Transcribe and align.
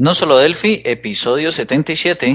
No 0.00 0.14
solo 0.14 0.38
Delphi, 0.38 0.80
episodio 0.86 1.52
77. 1.52 2.34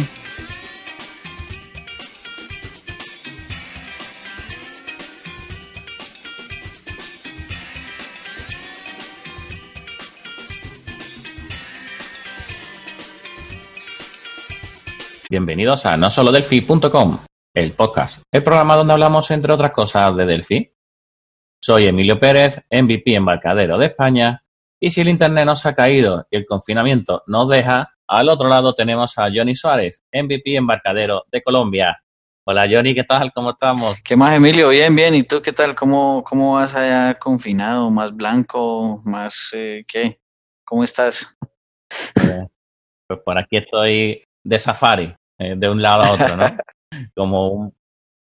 Bienvenidos 15.27 15.87
a 15.87 15.97
nosolodelphi.com, 15.97 17.17
el 17.55 17.71
podcast, 17.71 18.21
el 18.31 18.43
programa 18.43 18.75
donde 18.75 18.93
hablamos, 18.93 19.31
entre 19.31 19.51
otras 19.51 19.71
cosas, 19.71 20.15
de 20.15 20.27
Delphi. 20.27 20.71
Soy 21.59 21.87
Emilio 21.87 22.19
Pérez, 22.19 22.63
MVP 22.69 23.15
embarcadero 23.15 23.79
de 23.79 23.87
España, 23.87 24.44
y 24.79 24.91
si 24.91 25.01
el 25.01 25.09
internet 25.09 25.45
nos 25.45 25.65
ha 25.65 25.73
caído 25.73 26.27
y 26.29 26.37
el 26.37 26.45
confinamiento 26.45 27.23
nos 27.27 27.49
deja, 27.49 27.91
al 28.07 28.29
otro 28.29 28.49
lado 28.49 28.73
tenemos 28.73 29.17
a 29.17 29.29
Johnny 29.33 29.55
Suárez, 29.55 30.03
MVP 30.11 30.55
embarcadero 30.55 31.23
de 31.31 31.41
Colombia. 31.41 32.01
Hola 32.45 32.67
Johnny, 32.69 32.93
¿qué 32.93 33.03
tal? 33.03 33.31
¿Cómo 33.33 33.51
estamos? 33.51 33.95
¿Qué 34.03 34.15
más, 34.15 34.35
Emilio? 34.35 34.69
Bien, 34.69 34.95
bien. 34.95 35.15
¿Y 35.15 35.23
tú 35.23 35.41
qué 35.41 35.53
tal? 35.53 35.73
¿Cómo, 35.75 36.23
cómo 36.23 36.55
vas 36.55 36.75
allá 36.75 37.17
confinado? 37.17 37.89
¿Más 37.89 38.15
blanco? 38.15 39.01
¿Más 39.05 39.49
eh, 39.53 39.83
qué? 39.87 40.19
¿Cómo 40.63 40.83
estás? 40.83 41.35
Pues 43.07 43.19
por 43.23 43.37
aquí 43.37 43.57
estoy 43.57 44.23
de 44.43 44.59
safari, 44.59 45.15
eh, 45.39 45.53
de 45.55 45.69
un 45.69 45.81
lado 45.81 46.03
a 46.03 46.11
otro, 46.11 46.35
¿no? 46.35 46.45
Como 47.15 47.49
un, 47.49 47.75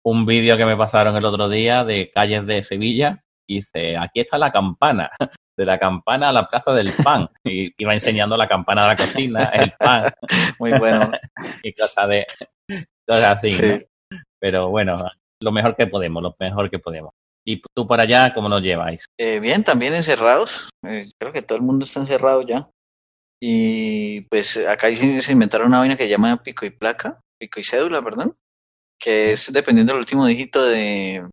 un 0.05 0.27
vídeo 0.27 0.57
que 0.57 0.67
me 0.67 0.77
pasaron 0.77 1.17
el 1.17 1.25
otro 1.25 1.49
día 1.49 1.85
de 1.85 2.11
calles 2.13 2.47
de 2.47 2.63
Sevilla 2.63 3.25
y 3.49 3.59
dice, 3.59 3.97
aquí 3.97 4.21
está 4.21 4.39
la 4.39 4.53
campana, 4.53 5.11
de 5.57 5.65
la 5.65 5.79
campana 5.79 6.29
a 6.29 6.33
la 6.33 6.49
plaza 6.49 6.73
del 6.73 6.91
pan. 7.03 7.29
Y 7.45 7.73
iba 7.79 7.95
enseñando 7.95 8.37
la 8.37 8.49
campana 8.49 8.83
de 8.83 8.89
la 8.89 8.97
cocina, 8.97 9.45
el 9.55 9.73
pan. 9.73 10.13
Muy 10.59 10.79
bueno. 10.79 11.11
y 11.63 11.73
cosas 11.73 12.09
de, 12.09 12.27
cosas 13.07 13.37
así, 13.37 13.51
Sí. 13.51 13.67
¿no? 13.67 13.79
Pero 14.39 14.69
bueno, 14.69 14.97
lo 15.43 15.53
mejor 15.53 15.77
que 15.77 15.87
podemos, 15.87 16.23
lo 16.23 16.35
mejor 16.39 16.71
que 16.71 16.79
podemos. 16.79 17.13
¿Y 17.45 17.63
tú 17.75 17.87
por 17.87 18.01
allá 18.01 18.35
cómo 18.35 18.49
nos 18.49 18.63
lleváis? 18.63 19.05
Eh, 19.19 19.41
bien, 19.41 19.63
también 19.63 19.95
encerrados. 19.95 20.69
Eh, 20.85 21.11
creo 21.19 21.33
que 21.33 21.43
todo 21.43 21.57
el 21.57 21.65
mundo 21.65 21.85
está 21.85 22.01
encerrado 22.01 22.43
ya. 22.43 22.69
Y 23.41 24.23
pues 24.23 24.57
acá 24.57 24.95
se, 24.95 25.33
inventaron 25.33 25.69
una 25.69 25.79
vaina 25.79 25.97
que 25.97 26.05
se 26.05 26.11
llama 26.11 26.43
pico 26.43 26.67
y 26.67 26.71
placa, 26.71 27.21
pico 27.39 27.61
y 27.61 27.65
cédula, 27.65 28.03
perdón, 28.03 28.33
que 29.01 29.33
es 29.33 29.53
dependiendo 29.53 29.93
del 29.93 30.01
último 30.01 30.27
dígito 30.27 30.65
de, 30.65 31.29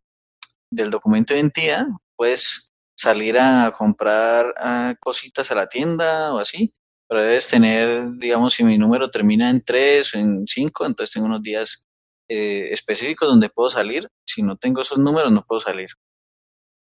del 0.71 0.91
documento 0.91 1.33
de 1.33 1.39
identidad, 1.39 1.87
puedes 2.17 2.67
salir 3.03 3.37
a 3.37 3.71
comprar 3.71 4.53
cositas 4.99 5.51
a 5.51 5.55
la 5.55 5.67
tienda 5.67 6.33
o 6.33 6.39
así, 6.39 6.73
pero 7.07 7.21
debes 7.21 7.49
tener, 7.49 8.13
digamos, 8.17 8.53
si 8.53 8.63
mi 8.63 8.77
número 8.77 9.09
termina 9.09 9.49
en 9.49 9.61
3 9.63 10.15
o 10.15 10.17
en 10.17 10.47
5, 10.47 10.85
entonces 10.85 11.13
tengo 11.13 11.27
unos 11.27 11.43
días 11.43 11.85
eh, 12.29 12.69
específicos 12.71 13.27
donde 13.27 13.49
puedo 13.49 13.69
salir. 13.69 14.07
Si 14.25 14.41
no 14.41 14.55
tengo 14.55 14.81
esos 14.81 14.97
números, 14.97 15.31
no 15.31 15.43
puedo 15.43 15.59
salir. 15.59 15.89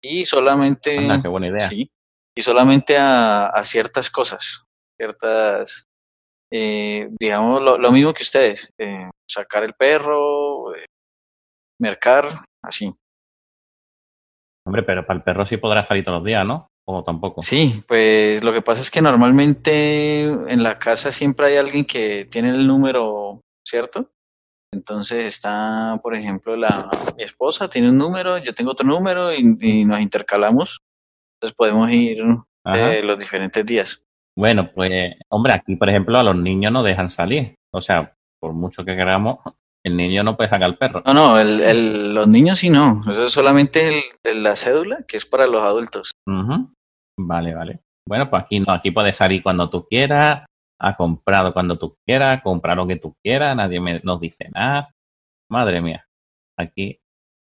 Y 0.02 0.26
solamente... 0.26 0.98
Anda, 0.98 1.22
qué 1.22 1.28
buena 1.28 1.48
idea. 1.48 1.70
Sí, 1.70 1.90
y 2.36 2.42
solamente 2.42 2.98
a, 2.98 3.48
a 3.48 3.64
ciertas 3.64 4.10
cosas, 4.10 4.64
ciertas, 5.00 5.88
eh, 6.52 7.08
digamos, 7.20 7.62
lo, 7.62 7.78
lo 7.78 7.92
mismo 7.92 8.14
que 8.14 8.24
ustedes, 8.24 8.72
eh, 8.78 9.10
sacar 9.28 9.64
el 9.64 9.74
perro, 9.74 10.76
eh, 10.76 10.86
mercar, 11.80 12.28
así. 12.64 12.94
Hombre, 14.68 14.84
pero 14.84 15.06
para 15.06 15.18
el 15.18 15.24
perro 15.24 15.46
sí 15.46 15.56
podrá 15.56 15.86
salir 15.88 16.04
todos 16.04 16.18
los 16.18 16.26
días, 16.26 16.46
¿no? 16.46 16.68
O 16.86 17.02
tampoco. 17.02 17.42
Sí, 17.42 17.82
pues 17.88 18.44
lo 18.44 18.52
que 18.52 18.62
pasa 18.62 18.82
es 18.82 18.92
que 18.92 19.02
normalmente 19.02 20.24
en 20.26 20.62
la 20.62 20.78
casa 20.78 21.14
siempre 21.14 21.48
hay 21.48 21.56
alguien 21.56 21.86
que 21.86 22.26
tiene 22.26 22.50
el 22.50 22.68
número, 22.68 23.40
¿cierto? 23.66 24.12
Entonces 24.74 25.26
está, 25.26 25.98
por 26.04 26.16
ejemplo, 26.16 26.58
la, 26.58 26.90
mi 27.16 27.24
esposa 27.24 27.70
tiene 27.70 27.90
un 27.90 27.98
número, 27.98 28.40
yo 28.40 28.54
tengo 28.54 28.72
otro 28.72 28.86
número 28.86 29.34
y, 29.34 29.58
y 29.62 29.86
nos 29.86 30.02
intercalamos. 30.02 30.82
Entonces 31.38 31.56
podemos 31.56 31.90
ir 31.90 32.26
eh, 32.66 33.02
los 33.02 33.18
diferentes 33.18 33.66
días. 33.66 34.04
Bueno, 34.36 34.70
pues, 34.76 35.16
hombre, 35.30 35.54
aquí, 35.54 35.78
por 35.78 35.90
ejemplo, 35.90 36.20
a 36.20 36.24
los 36.24 36.36
niños 36.36 36.74
no 36.74 36.84
dejan 36.84 37.10
salir. 37.10 37.56
O 37.74 37.82
sea, 37.82 38.18
por 38.42 38.52
mucho 38.52 38.84
que 38.84 38.98
queramos, 38.98 39.38
el 39.86 39.96
niño 39.96 40.24
no 40.24 40.36
puede 40.36 40.50
sacar 40.50 40.66
al 40.66 40.78
perro. 40.78 41.02
No, 41.06 41.14
no, 41.14 41.40
el, 41.40 41.62
el- 41.62 42.14
los 42.14 42.28
niños 42.28 42.60
sí 42.60 42.70
no. 42.70 43.02
Eso 43.10 43.26
es 43.26 43.32
solamente 43.32 44.04
el- 44.24 44.44
la 44.44 44.56
cédula, 44.56 45.04
que 45.08 45.18
es 45.18 45.26
para 45.26 45.48
los 45.48 45.62
adultos. 45.62 46.12
Vale, 47.20 47.54
vale. 47.56 47.80
Bueno, 48.08 48.30
pues 48.30 48.44
aquí 48.44 48.60
no, 48.60 48.72
aquí 48.74 48.92
puedes 48.92 49.16
salir 49.18 49.42
cuando 49.44 49.70
tú 49.70 49.86
quieras, 49.90 50.46
a 50.80 50.96
comprar 50.96 51.52
cuando 51.54 51.78
tú 51.78 51.96
quieras, 52.06 52.42
comprar 52.44 52.78
lo 52.78 52.86
que 52.88 52.98
tú 52.98 53.16
quieras, 53.24 53.56
nadie 53.56 53.80
me, 53.80 54.00
nos 54.04 54.20
dice 54.22 54.50
nada. 54.54 54.90
Madre 55.50 55.82
mía, 55.82 56.06
aquí 56.60 57.00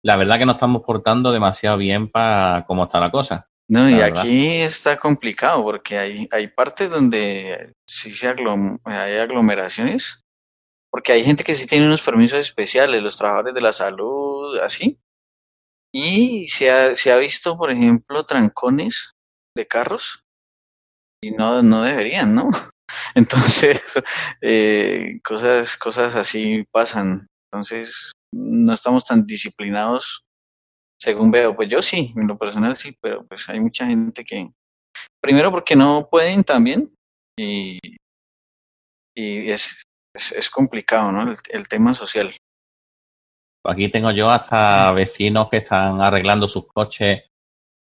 la 0.04 0.16
verdad 0.16 0.38
que 0.38 0.46
nos 0.46 0.54
estamos 0.56 0.82
portando 0.86 1.32
demasiado 1.32 1.76
bien 1.76 2.08
para 2.08 2.64
cómo 2.66 2.84
está 2.84 3.00
la 3.00 3.10
cosa. 3.10 3.46
No, 3.70 3.88
y 3.90 3.94
verdad. 3.94 4.20
aquí 4.20 4.46
está 4.60 4.96
complicado 4.96 5.62
porque 5.62 5.98
hay, 5.98 6.28
hay 6.32 6.46
partes 6.48 6.88
donde 6.88 7.72
sí 7.86 8.14
se 8.14 8.34
aglom- 8.34 8.78
hay 8.84 9.16
aglomeraciones, 9.18 10.22
porque 10.98 11.12
hay 11.12 11.22
gente 11.22 11.44
que 11.44 11.54
sí 11.54 11.68
tiene 11.68 11.86
unos 11.86 12.02
permisos 12.02 12.40
especiales, 12.40 13.00
los 13.00 13.16
trabajadores 13.16 13.54
de 13.54 13.60
la 13.60 13.72
salud, 13.72 14.58
así. 14.58 14.98
Y 15.94 16.48
se 16.48 16.72
ha, 16.72 16.96
se 16.96 17.12
ha 17.12 17.16
visto, 17.18 17.56
por 17.56 17.70
ejemplo, 17.70 18.26
trancones 18.26 19.12
de 19.56 19.64
carros 19.68 20.24
y 21.22 21.30
no, 21.30 21.62
no 21.62 21.84
deberían, 21.84 22.34
¿no? 22.34 22.50
Entonces, 23.14 23.80
eh, 24.42 25.20
cosas, 25.22 25.76
cosas 25.76 26.16
así 26.16 26.64
pasan. 26.72 27.28
Entonces, 27.46 28.10
no 28.34 28.74
estamos 28.74 29.04
tan 29.04 29.24
disciplinados 29.24 30.22
según 31.00 31.30
veo. 31.30 31.54
Pues 31.54 31.68
yo 31.68 31.80
sí, 31.80 32.12
en 32.16 32.26
lo 32.26 32.36
personal 32.36 32.76
sí, 32.76 32.98
pero 33.00 33.24
pues 33.24 33.48
hay 33.48 33.60
mucha 33.60 33.86
gente 33.86 34.24
que, 34.24 34.50
primero 35.22 35.52
porque 35.52 35.76
no 35.76 36.08
pueden 36.10 36.42
también 36.42 36.92
y, 37.38 37.78
y 39.16 39.48
es, 39.52 39.84
es, 40.18 40.32
es 40.32 40.50
complicado, 40.50 41.10
¿no? 41.12 41.22
El, 41.22 41.36
el 41.50 41.68
tema 41.68 41.94
social. 41.94 42.34
Aquí 43.64 43.90
tengo 43.90 44.10
yo 44.12 44.30
hasta 44.30 44.92
vecinos 44.92 45.48
que 45.50 45.58
están 45.58 46.00
arreglando 46.00 46.48
sus 46.48 46.66
coches 46.66 47.22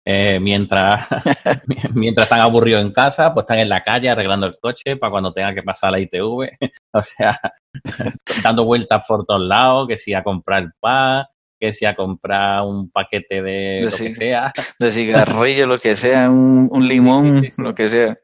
eh, 0.08 0.38
mientras, 0.38 1.08
mientras 1.94 2.26
están 2.26 2.40
aburridos 2.40 2.82
en 2.82 2.92
casa, 2.92 3.34
pues 3.34 3.42
están 3.44 3.58
en 3.58 3.68
la 3.68 3.82
calle 3.82 4.08
arreglando 4.08 4.46
el 4.46 4.56
coche 4.60 4.96
para 4.96 5.10
cuando 5.10 5.32
tenga 5.32 5.52
que 5.52 5.62
pasar 5.64 5.90
la 5.92 6.00
ITV. 6.00 6.48
O 6.92 7.02
sea, 7.02 7.38
dando 8.42 8.64
vueltas 8.64 9.02
por 9.06 9.26
todos 9.26 9.42
lados, 9.42 9.86
que 9.86 9.98
si 9.98 10.14
a 10.14 10.22
comprar 10.22 10.62
el 10.62 10.70
pan, 10.80 11.26
que 11.60 11.74
si 11.74 11.84
a 11.84 11.94
comprar 11.94 12.62
un 12.62 12.90
paquete 12.90 13.42
de 13.42 13.80
lo 13.82 13.90
que 13.90 14.12
sea, 14.14 14.52
De 14.78 14.90
cigarrillo, 14.90 15.66
lo 15.66 15.76
que 15.76 15.94
sea, 15.94 16.30
un, 16.30 16.68
un 16.70 16.88
limón, 16.88 17.40
Sí, 17.40 17.46
sí, 17.46 17.52
sí. 17.54 17.62
lo 17.62 17.74
que 17.74 17.88
sea. 17.88 18.16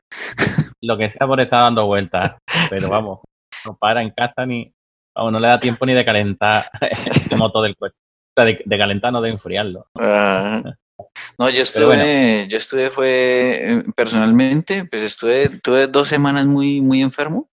lo 0.80 0.96
que 0.96 1.10
sea 1.10 1.26
por 1.26 1.40
estar 1.40 1.64
dando 1.64 1.84
vueltas. 1.86 2.36
Pero 2.70 2.88
vamos, 2.88 3.20
no 3.64 3.76
para 3.76 4.02
en 4.02 4.10
casa 4.10 4.46
ni, 4.46 4.72
vamos, 5.14 5.32
no 5.32 5.40
le 5.40 5.48
da 5.48 5.58
tiempo 5.58 5.86
ni 5.86 5.94
de 5.94 6.04
calentar 6.04 6.70
el 7.30 7.38
motor 7.38 7.64
del 7.64 7.76
coche. 7.76 7.94
O 7.96 8.34
sea, 8.36 8.44
de, 8.46 8.62
de 8.64 8.78
calentar, 8.78 9.12
no 9.12 9.20
de 9.20 9.30
enfriarlo. 9.30 9.86
Ah, 9.98 10.62
no, 11.38 11.50
yo 11.50 11.62
estuve, 11.62 11.86
bueno. 11.86 12.48
yo 12.48 12.56
estuve 12.56 12.90
fue 12.90 13.72
eh, 13.72 13.84
personalmente, 13.96 14.84
pues 14.86 15.02
estuve, 15.02 15.48
tuve 15.60 15.86
dos 15.86 16.08
semanas 16.08 16.46
muy, 16.46 16.80
muy 16.80 17.02
enfermo. 17.02 17.50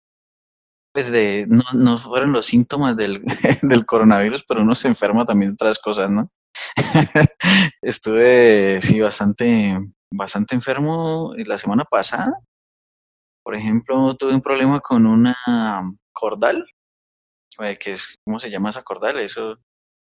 Pues 0.94 1.10
de, 1.10 1.46
no, 1.48 1.64
no 1.72 1.96
fueron 1.96 2.32
los 2.32 2.46
síntomas 2.46 2.96
del, 2.96 3.22
del 3.62 3.86
coronavirus, 3.86 4.44
pero 4.46 4.62
uno 4.62 4.74
se 4.74 4.88
enferma 4.88 5.24
también 5.24 5.52
de 5.52 5.54
otras 5.54 5.78
cosas, 5.78 6.10
¿no? 6.10 6.30
Estuve, 7.82 8.80
sí, 8.82 9.00
bastante, 9.00 9.78
bastante 10.12 10.54
enfermo 10.54 11.32
la 11.36 11.56
semana 11.56 11.84
pasada. 11.84 12.32
Por 13.44 13.56
ejemplo, 13.56 14.14
tuve 14.16 14.34
un 14.34 14.40
problema 14.40 14.80
con 14.80 15.06
una 15.06 15.36
cordal, 16.12 16.64
eh, 17.60 17.76
que 17.78 17.92
es, 17.92 18.16
¿cómo 18.24 18.38
se 18.40 18.50
llama 18.50 18.70
esa 18.70 18.82
cordal? 18.82 19.18
Eso, 19.18 19.56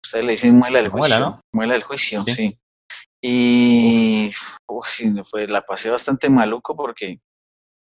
ustedes 0.03 0.25
le 0.25 0.31
dicen 0.33 0.55
muela 0.57 0.81
del 0.81 0.91
muela, 0.91 1.15
juicio. 1.17 1.19
¿no? 1.31 1.41
Muela 1.53 1.73
del 1.73 1.83
juicio, 1.83 2.23
Sí. 2.23 2.33
sí. 2.33 2.59
Y 3.21 4.29
fue, 5.23 5.47
la 5.47 5.61
pasé 5.63 5.89
bastante 5.89 6.29
maluco 6.29 6.75
porque 6.75 7.17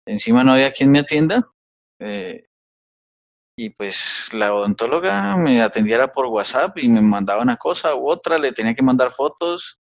encima 0.07 0.45
no 0.45 0.53
había 0.53 0.73
quien 0.73 0.91
me 0.91 0.99
atienda. 1.01 1.43
eh, 2.01 2.45
y 3.59 3.71
pues 3.71 4.31
la 4.33 4.55
odontóloga 4.55 5.37
me 5.37 5.61
atendiera 5.61 6.11
por 6.13 6.27
WhatsApp 6.27 6.79
y 6.79 6.89
me 6.89 7.03
mandaba 7.03 7.43
una 7.43 7.57
cosa 7.59 7.95
u 7.95 8.09
otra, 8.11 8.39
le 8.39 8.53
tenía 8.53 8.75
que 8.75 8.83
mandar 8.83 9.11
fotos. 9.11 9.79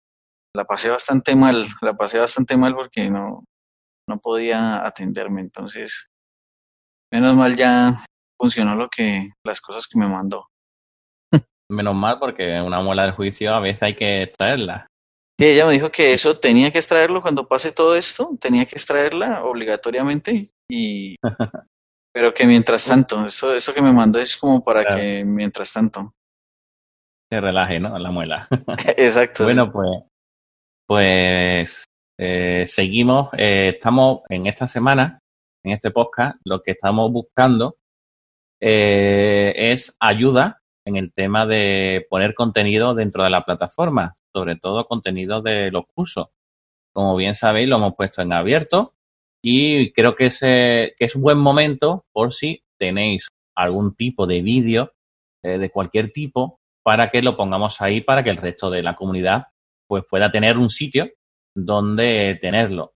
La 0.55 0.65
pasé 0.65 0.89
bastante 0.89 1.37
mal, 1.37 1.69
la 1.81 1.95
pasé 1.97 2.19
bastante 2.19 2.57
mal 2.57 2.75
porque 2.75 3.09
no, 3.09 3.45
no 4.09 4.19
podía 4.19 4.87
atenderme. 4.87 5.41
Entonces, 5.41 6.09
menos 7.13 7.35
mal 7.35 7.57
ya 7.57 7.97
funcionó 8.39 8.75
lo 8.75 8.89
que, 8.89 9.29
las 9.45 9.61
cosas 9.61 9.87
que 9.87 9.99
me 9.99 10.07
mandó. 10.07 10.47
Menos 11.71 11.95
mal 11.95 12.19
porque 12.19 12.61
una 12.61 12.81
muela 12.81 13.03
del 13.03 13.13
juicio 13.13 13.55
a 13.55 13.61
veces 13.61 13.83
hay 13.83 13.95
que 13.95 14.23
extraerla. 14.23 14.87
Sí, 15.39 15.47
ella 15.47 15.67
me 15.67 15.73
dijo 15.73 15.91
que 15.91 16.15
eso 16.15 16.39
tenía 16.39 16.73
que 16.73 16.79
extraerlo 16.79 17.23
cuando 17.23 17.47
pase 17.47 17.71
todo 17.71 17.95
esto, 17.95 18.31
tenía 18.41 18.65
que 18.65 18.75
extraerla 18.75 19.45
obligatoriamente 19.45 20.51
y, 20.69 21.15
Pero 22.19 22.35
que 22.35 22.47
mientras 22.47 22.85
tanto, 22.87 23.27
eso, 23.27 23.55
eso 23.55 23.73
que 23.73 23.81
me 23.81 23.93
mandó 23.93 24.19
es 24.19 24.37
como 24.37 24.65
para 24.65 24.85
que 24.85 25.25
mientras 25.25 25.73
tanto. 25.73 26.15
Se 27.31 27.41
relaje, 27.41 27.79
¿no? 27.79 27.97
La 27.97 28.11
muela. 28.11 28.49
Exacto. 28.97 29.45
bueno, 29.45 29.71
pues, 29.71 30.03
pues 30.89 31.85
eh, 32.19 32.65
seguimos. 32.67 33.31
Eh, 33.39 33.75
estamos 33.77 34.23
en 34.29 34.49
esta 34.49 34.67
semana, 34.67 35.21
en 35.63 35.73
este 35.73 35.93
podcast, 35.93 36.37
lo 36.45 36.63
que 36.63 36.73
estamos 36.73 37.13
buscando 37.13 37.77
eh, 38.61 39.55
es 39.57 39.97
ayuda 40.01 40.61
en 40.85 40.97
el 40.97 41.13
tema 41.13 41.47
de 41.47 42.07
poner 42.11 42.35
contenido 42.35 42.95
dentro 42.95 43.23
de 43.23 43.31
la 43.31 43.45
plataforma, 43.45 44.17
sobre 44.35 44.57
todo 44.57 44.87
contenido 44.87 45.43
de 45.43 45.71
los 45.71 45.85
cursos. 45.95 46.29
Como 46.93 47.15
bien 47.15 47.37
sabéis, 47.37 47.69
lo 47.69 47.77
hemos 47.77 47.95
puesto 47.95 48.21
en 48.23 48.33
abierto 48.33 48.95
y 49.41 49.93
creo 49.93 50.17
que, 50.17 50.29
que 50.31 51.05
es 51.05 51.15
un 51.15 51.23
buen 51.23 51.39
momento 51.39 52.05
por 52.13 52.33
si 52.33 52.65
tenéis 52.79 53.29
algún 53.55 53.95
tipo 53.95 54.27
de 54.27 54.43
vídeo 54.43 54.93
de 55.43 55.71
cualquier 55.71 56.11
tipo 56.11 56.59
para 56.83 57.11
que 57.11 57.23
lo 57.23 57.37
pongamos 57.37 57.81
ahí 57.81 58.01
para 58.01 58.25
que 58.25 58.31
el 58.31 58.37
resto 58.39 58.71
de 58.71 58.83
la 58.83 58.97
comunidad 58.97 59.47
pues 59.87 60.05
pueda 60.09 60.31
tener 60.33 60.59
un 60.59 60.71
sitio 60.71 61.11
donde 61.65 62.39
tenerlo. 62.41 62.95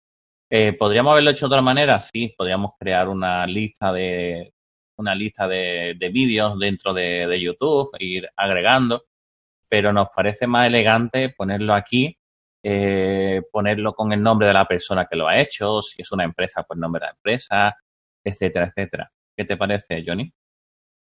Eh, 0.51 0.75
¿Podríamos 0.75 1.13
haberlo 1.13 1.31
hecho 1.31 1.47
de 1.47 1.55
otra 1.55 1.63
manera? 1.63 2.01
Sí, 2.01 2.35
podríamos 2.37 2.73
crear 2.79 3.09
una 3.09 3.47
lista 3.47 3.93
de 3.93 4.53
una 4.97 5.15
lista 5.15 5.49
de, 5.49 5.97
vídeos 6.13 6.59
dentro 6.59 6.93
de, 6.95 7.41
YouTube, 7.41 7.91
ir 7.99 8.29
agregando, 8.37 9.05
pero 9.69 9.93
nos 9.93 10.09
parece 10.15 10.47
más 10.47 10.67
elegante 10.67 11.31
ponerlo 11.31 11.75
aquí, 11.75 12.17
eh, 12.63 13.43
ponerlo 13.51 13.95
con 13.95 14.13
el 14.13 14.23
nombre 14.23 14.47
de 14.47 14.53
la 14.55 14.67
persona 14.67 15.07
que 15.07 15.17
lo 15.17 15.27
ha 15.27 15.41
hecho, 15.41 15.83
si 15.83 16.03
es 16.03 16.13
una 16.13 16.25
empresa, 16.25 16.63
pues 16.63 16.79
nombre 16.79 17.01
de 17.01 17.07
la 17.07 17.13
empresa, 17.13 17.77
etcétera, 18.23 18.67
etcétera. 18.67 19.11
¿Qué 19.37 19.45
te 19.45 19.57
parece, 19.57 20.05
Johnny? 20.07 20.33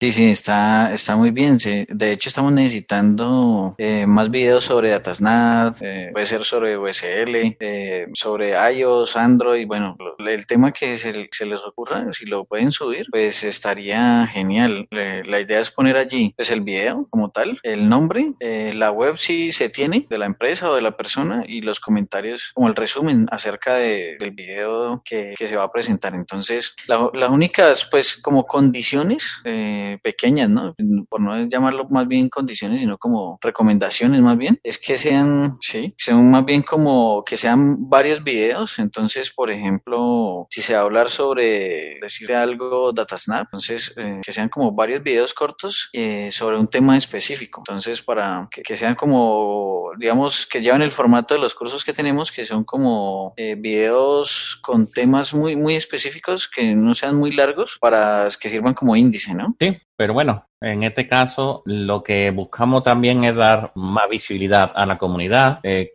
Sí, 0.03 0.11
sí, 0.11 0.31
está, 0.31 0.93
está 0.93 1.15
muy 1.15 1.31
bien. 1.31 1.61
Sí. 1.61 1.87
De 1.89 2.11
hecho, 2.11 2.29
estamos 2.29 2.51
necesitando 2.53 3.77
eh, 3.79 4.05
más 4.05 4.33
videos 4.33 4.65
sobre 4.65 4.89
Datasnat, 4.89 5.77
eh, 5.81 6.11
puede 6.13 6.27
ser 6.27 6.45
sobre 6.45 6.77
USL, 6.77 7.57
eh, 7.61 8.09
sobre 8.13 8.55
iOS, 8.73 9.17
Android. 9.17 9.65
Bueno, 9.65 9.97
el 10.19 10.47
tema 10.49 10.73
que 10.73 10.97
se, 10.97 11.13
les 11.13 11.65
ocurra, 11.65 12.13
si 12.13 12.27
lo 12.27 12.45
pueden 12.47 12.73
subir, 12.73 13.07
pues 13.13 13.45
estaría 13.45 14.27
genial. 14.27 14.89
la 14.91 15.39
idea 15.39 15.61
es 15.61 15.71
poner 15.71 15.97
allí 15.97 16.33
pues 16.35 16.51
el 16.51 16.63
video 16.63 17.07
como 17.09 17.31
tal, 17.31 17.61
el 17.63 17.89
nombre, 17.89 18.33
eh, 18.41 18.73
la 18.75 18.91
web 18.91 19.19
si 19.19 19.53
se 19.53 19.69
tiene 19.69 20.07
de 20.11 20.19
la 20.19 20.27
empresa 20.27 20.69
o 20.69 20.75
de 20.75 20.83
la 20.83 20.97
persona 20.97 21.45
y 21.47 21.61
los 21.61 21.79
comentarios 21.79 22.51
como 22.55 22.67
el 22.67 22.75
resumen 22.75 23.29
acerca 23.31 23.77
de, 23.77 24.17
del 24.19 24.33
video 24.33 25.01
que, 25.05 25.35
que, 25.39 25.47
se 25.47 25.57
va 25.57 25.63
a 25.63 25.71
presentar. 25.71 26.17
Entonces, 26.17 26.75
las 26.89 27.31
únicas 27.31 27.87
pues 27.89 28.17
como 28.17 28.47
condiciones 28.47 29.31
eh, 29.45 29.92
pequeñas, 29.99 30.49
¿no? 30.49 30.75
Por 31.09 31.21
no 31.21 31.47
llamarlo 31.47 31.87
más 31.91 32.06
bien 32.09 32.29
condiciones, 32.29 32.81
sino 32.81 32.99
como 32.99 33.39
recomendaciones 33.41 34.21
más 34.21 34.37
bien, 34.37 34.59
es 34.62 34.79
que 34.79 34.99
sean, 34.99 35.56
sí, 35.61 35.94
sean 35.99 36.31
más 36.31 36.44
bien 36.44 36.62
como 36.62 37.25
que 37.25 37.37
sean 37.37 37.89
varios 37.89 38.23
videos. 38.23 38.79
Entonces, 38.79 39.31
por 39.31 39.50
ejemplo, 39.50 40.47
si 40.50 40.61
se 40.61 40.75
va 40.75 40.81
a 40.81 40.83
hablar 40.83 41.11
sobre 41.11 41.99
decir 42.00 42.33
algo 42.33 42.93
Datasnap, 42.93 43.47
entonces 43.47 43.94
eh, 43.97 44.21
que 44.23 44.33
sean 44.33 44.49
como 44.49 44.73
varios 44.73 45.03
videos 45.03 45.35
cortos 45.35 45.91
eh, 45.93 46.31
sobre 46.33 46.59
un 46.59 46.69
tema 46.69 46.97
específico. 46.97 47.61
Entonces, 47.61 48.03
para 48.03 48.49
que, 48.50 48.77
sean 48.77 48.94
como, 48.94 49.91
digamos, 49.99 50.47
que 50.47 50.61
lleven 50.61 50.83
el 50.83 50.93
formato 50.93 51.35
de 51.35 51.41
los 51.41 51.55
cursos 51.55 51.85
que 51.85 51.93
tenemos, 51.93 52.33
que 52.33 52.44
son 52.44 52.65
como 52.65 53.35
eh, 53.37 53.56
videos 53.56 54.59
con 54.62 54.91
temas 54.91 55.35
muy, 55.35 55.56
muy 55.56 55.75
específicos, 55.75 56.49
que 56.49 56.75
no 56.75 56.94
sean 56.94 57.17
muy 57.17 57.33
largos, 57.33 57.79
para 57.81 58.29
que 58.41 58.49
sirvan 58.49 58.75
como 58.75 58.97
índice, 58.97 59.35
¿no? 59.35 59.55
Sí, 59.59 59.77
pero 59.96 60.14
bueno, 60.14 60.49
en 60.62 60.82
este 60.82 61.06
caso, 61.09 61.62
lo 61.67 62.03
que 62.03 62.31
buscamos 62.31 62.82
también 62.82 63.25
es 63.25 63.35
dar 63.35 63.73
más 63.75 64.09
visibilidad 64.09 64.73
a 64.75 64.87
la 64.87 64.99
comunidad, 64.99 65.61
eh, 65.62 65.91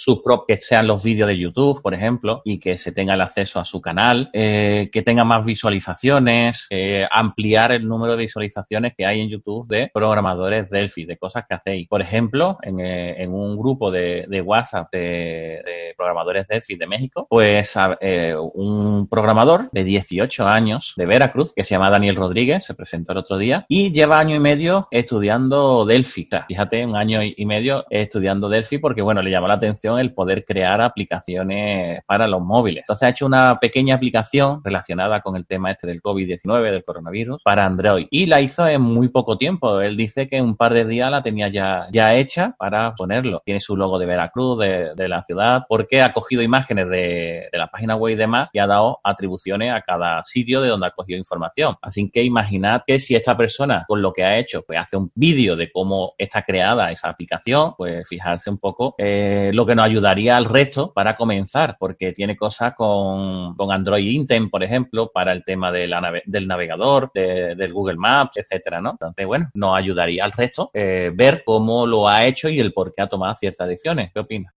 que 0.47 0.57
sean 0.57 0.87
los 0.87 1.03
vídeos 1.03 1.27
de 1.27 1.37
YouTube, 1.37 1.81
por 1.81 1.93
ejemplo, 1.93 2.41
y 2.43 2.59
que 2.59 2.77
se 2.77 2.91
tenga 2.91 3.13
el 3.13 3.21
acceso 3.21 3.59
a 3.59 3.65
su 3.65 3.81
canal, 3.81 4.29
eh, 4.33 4.89
que 4.91 5.01
tenga 5.01 5.23
más 5.23 5.45
visualizaciones, 5.45 6.67
eh, 6.69 7.05
ampliar 7.11 7.71
el 7.71 7.87
número 7.87 8.15
de 8.15 8.23
visualizaciones 8.23 8.93
que 8.95 9.05
hay 9.05 9.21
en 9.21 9.29
YouTube 9.29 9.67
de 9.67 9.89
programadores 9.93 10.69
Delphi, 10.69 11.05
de 11.05 11.17
cosas 11.17 11.45
que 11.47 11.55
hacéis. 11.55 11.87
Por 11.87 12.01
ejemplo, 12.01 12.57
en, 12.61 12.79
eh, 12.79 13.21
en 13.21 13.33
un 13.33 13.57
grupo 13.57 13.91
de, 13.91 14.25
WhatsApp 14.45 14.91
de, 14.91 15.61
de, 15.65 15.93
programadores 15.95 16.47
Delphi 16.47 16.75
de 16.75 16.87
México, 16.87 17.27
pues 17.29 17.75
eh, 18.01 18.35
un 18.53 19.07
programador 19.09 19.69
de 19.71 19.83
18 19.83 20.45
años 20.45 20.93
de 20.95 21.05
Veracruz, 21.05 21.53
que 21.55 21.63
se 21.63 21.75
llama 21.75 21.89
Daniel 21.89 22.15
Rodríguez, 22.15 22.65
se 22.65 22.75
presentó 22.75 23.13
el 23.13 23.19
otro 23.19 23.37
día, 23.37 23.65
y 23.67 23.91
lleva 23.91 24.19
año 24.19 24.35
y 24.35 24.39
medio 24.39 24.56
estudiando 24.91 25.85
Delphi. 25.85 26.27
Fíjate, 26.47 26.85
un 26.85 26.95
año 26.95 27.19
y 27.23 27.45
medio 27.45 27.85
estudiando 27.89 28.49
Delphi 28.49 28.77
porque, 28.79 29.01
bueno, 29.01 29.21
le 29.21 29.31
llamó 29.31 29.47
la 29.47 29.55
atención 29.55 29.99
el 29.99 30.13
poder 30.13 30.45
crear 30.45 30.81
aplicaciones 30.81 32.03
para 32.05 32.27
los 32.27 32.41
móviles. 32.41 32.83
Entonces 32.83 33.07
ha 33.07 33.09
hecho 33.09 33.25
una 33.25 33.59
pequeña 33.59 33.95
aplicación 33.95 34.61
relacionada 34.63 35.21
con 35.21 35.35
el 35.35 35.45
tema 35.45 35.71
este 35.71 35.87
del 35.87 36.01
COVID-19, 36.01 36.71
del 36.71 36.83
coronavirus, 36.83 37.41
para 37.43 37.65
Android. 37.65 38.07
Y 38.09 38.25
la 38.25 38.41
hizo 38.41 38.67
en 38.67 38.81
muy 38.81 39.09
poco 39.09 39.37
tiempo. 39.37 39.81
Él 39.81 39.97
dice 39.97 40.27
que 40.27 40.37
en 40.37 40.45
un 40.45 40.57
par 40.57 40.73
de 40.73 40.85
días 40.85 41.11
la 41.11 41.21
tenía 41.21 41.49
ya, 41.49 41.87
ya 41.91 42.15
hecha 42.15 42.55
para 42.57 42.95
ponerlo. 42.95 43.41
Tiene 43.45 43.61
su 43.61 43.75
logo 43.75 43.99
de 43.99 44.05
Veracruz, 44.05 44.59
de, 44.59 45.07
la 45.07 45.23
ciudad, 45.23 45.63
porque 45.69 46.01
ha 46.01 46.11
cogido 46.11 46.41
imágenes 46.41 46.89
de, 46.89 47.47
de 47.49 47.57
la 47.57 47.67
página 47.67 47.95
web 47.95 48.13
y 48.13 48.17
demás 48.17 48.49
y 48.51 48.59
ha 48.59 48.67
dado 48.67 48.99
atribuciones 49.03 49.73
a 49.73 49.81
cada 49.81 50.21
sitio 50.23 50.61
de 50.61 50.69
donde 50.69 50.87
ha 50.87 50.91
cogido 50.91 51.17
información. 51.17 51.75
Así 51.81 52.09
que 52.09 52.23
imaginad 52.23 52.81
que 52.85 52.99
si 52.99 53.15
esta 53.15 53.37
persona 53.37 53.85
con 53.87 54.01
lo 54.01 54.11
que 54.11 54.23
ha 54.23 54.37
hecho 54.37 54.46
pues 54.65 54.79
hace 54.79 54.97
un 54.97 55.11
vídeo 55.15 55.55
de 55.55 55.71
cómo 55.71 56.13
está 56.17 56.43
creada 56.43 56.91
esa 56.91 57.09
aplicación, 57.09 57.73
pues 57.77 58.07
fijarse 58.07 58.49
un 58.49 58.57
poco 58.57 58.95
eh, 58.97 59.51
lo 59.53 59.65
que 59.65 59.75
nos 59.75 59.85
ayudaría 59.85 60.37
al 60.37 60.45
resto 60.45 60.93
para 60.93 61.15
comenzar, 61.15 61.77
porque 61.79 62.13
tiene 62.13 62.35
cosas 62.35 62.73
con, 62.75 63.55
con 63.55 63.71
Android 63.71 64.09
Intent, 64.09 64.49
por 64.49 64.63
ejemplo, 64.63 65.11
para 65.13 65.31
el 65.31 65.43
tema 65.43 65.71
de 65.71 65.87
la 65.87 66.21
del 66.25 66.47
navegador, 66.47 67.11
del 67.13 67.73
Google 67.73 67.97
Maps, 67.97 68.37
etcétera, 68.37 68.81
¿no? 68.81 68.91
Entonces, 68.91 69.25
bueno, 69.25 69.49
nos 69.53 69.77
ayudaría 69.77 70.23
al 70.23 70.31
resto 70.31 70.69
eh, 70.73 71.11
ver 71.13 71.43
cómo 71.45 71.85
lo 71.85 72.07
ha 72.07 72.25
hecho 72.25 72.49
y 72.49 72.59
el 72.59 72.73
por 72.73 72.93
qué 72.93 73.01
ha 73.01 73.07
tomado 73.07 73.35
ciertas 73.35 73.67
decisiones. 73.67 74.11
¿Qué 74.13 74.19
opinas? 74.19 74.53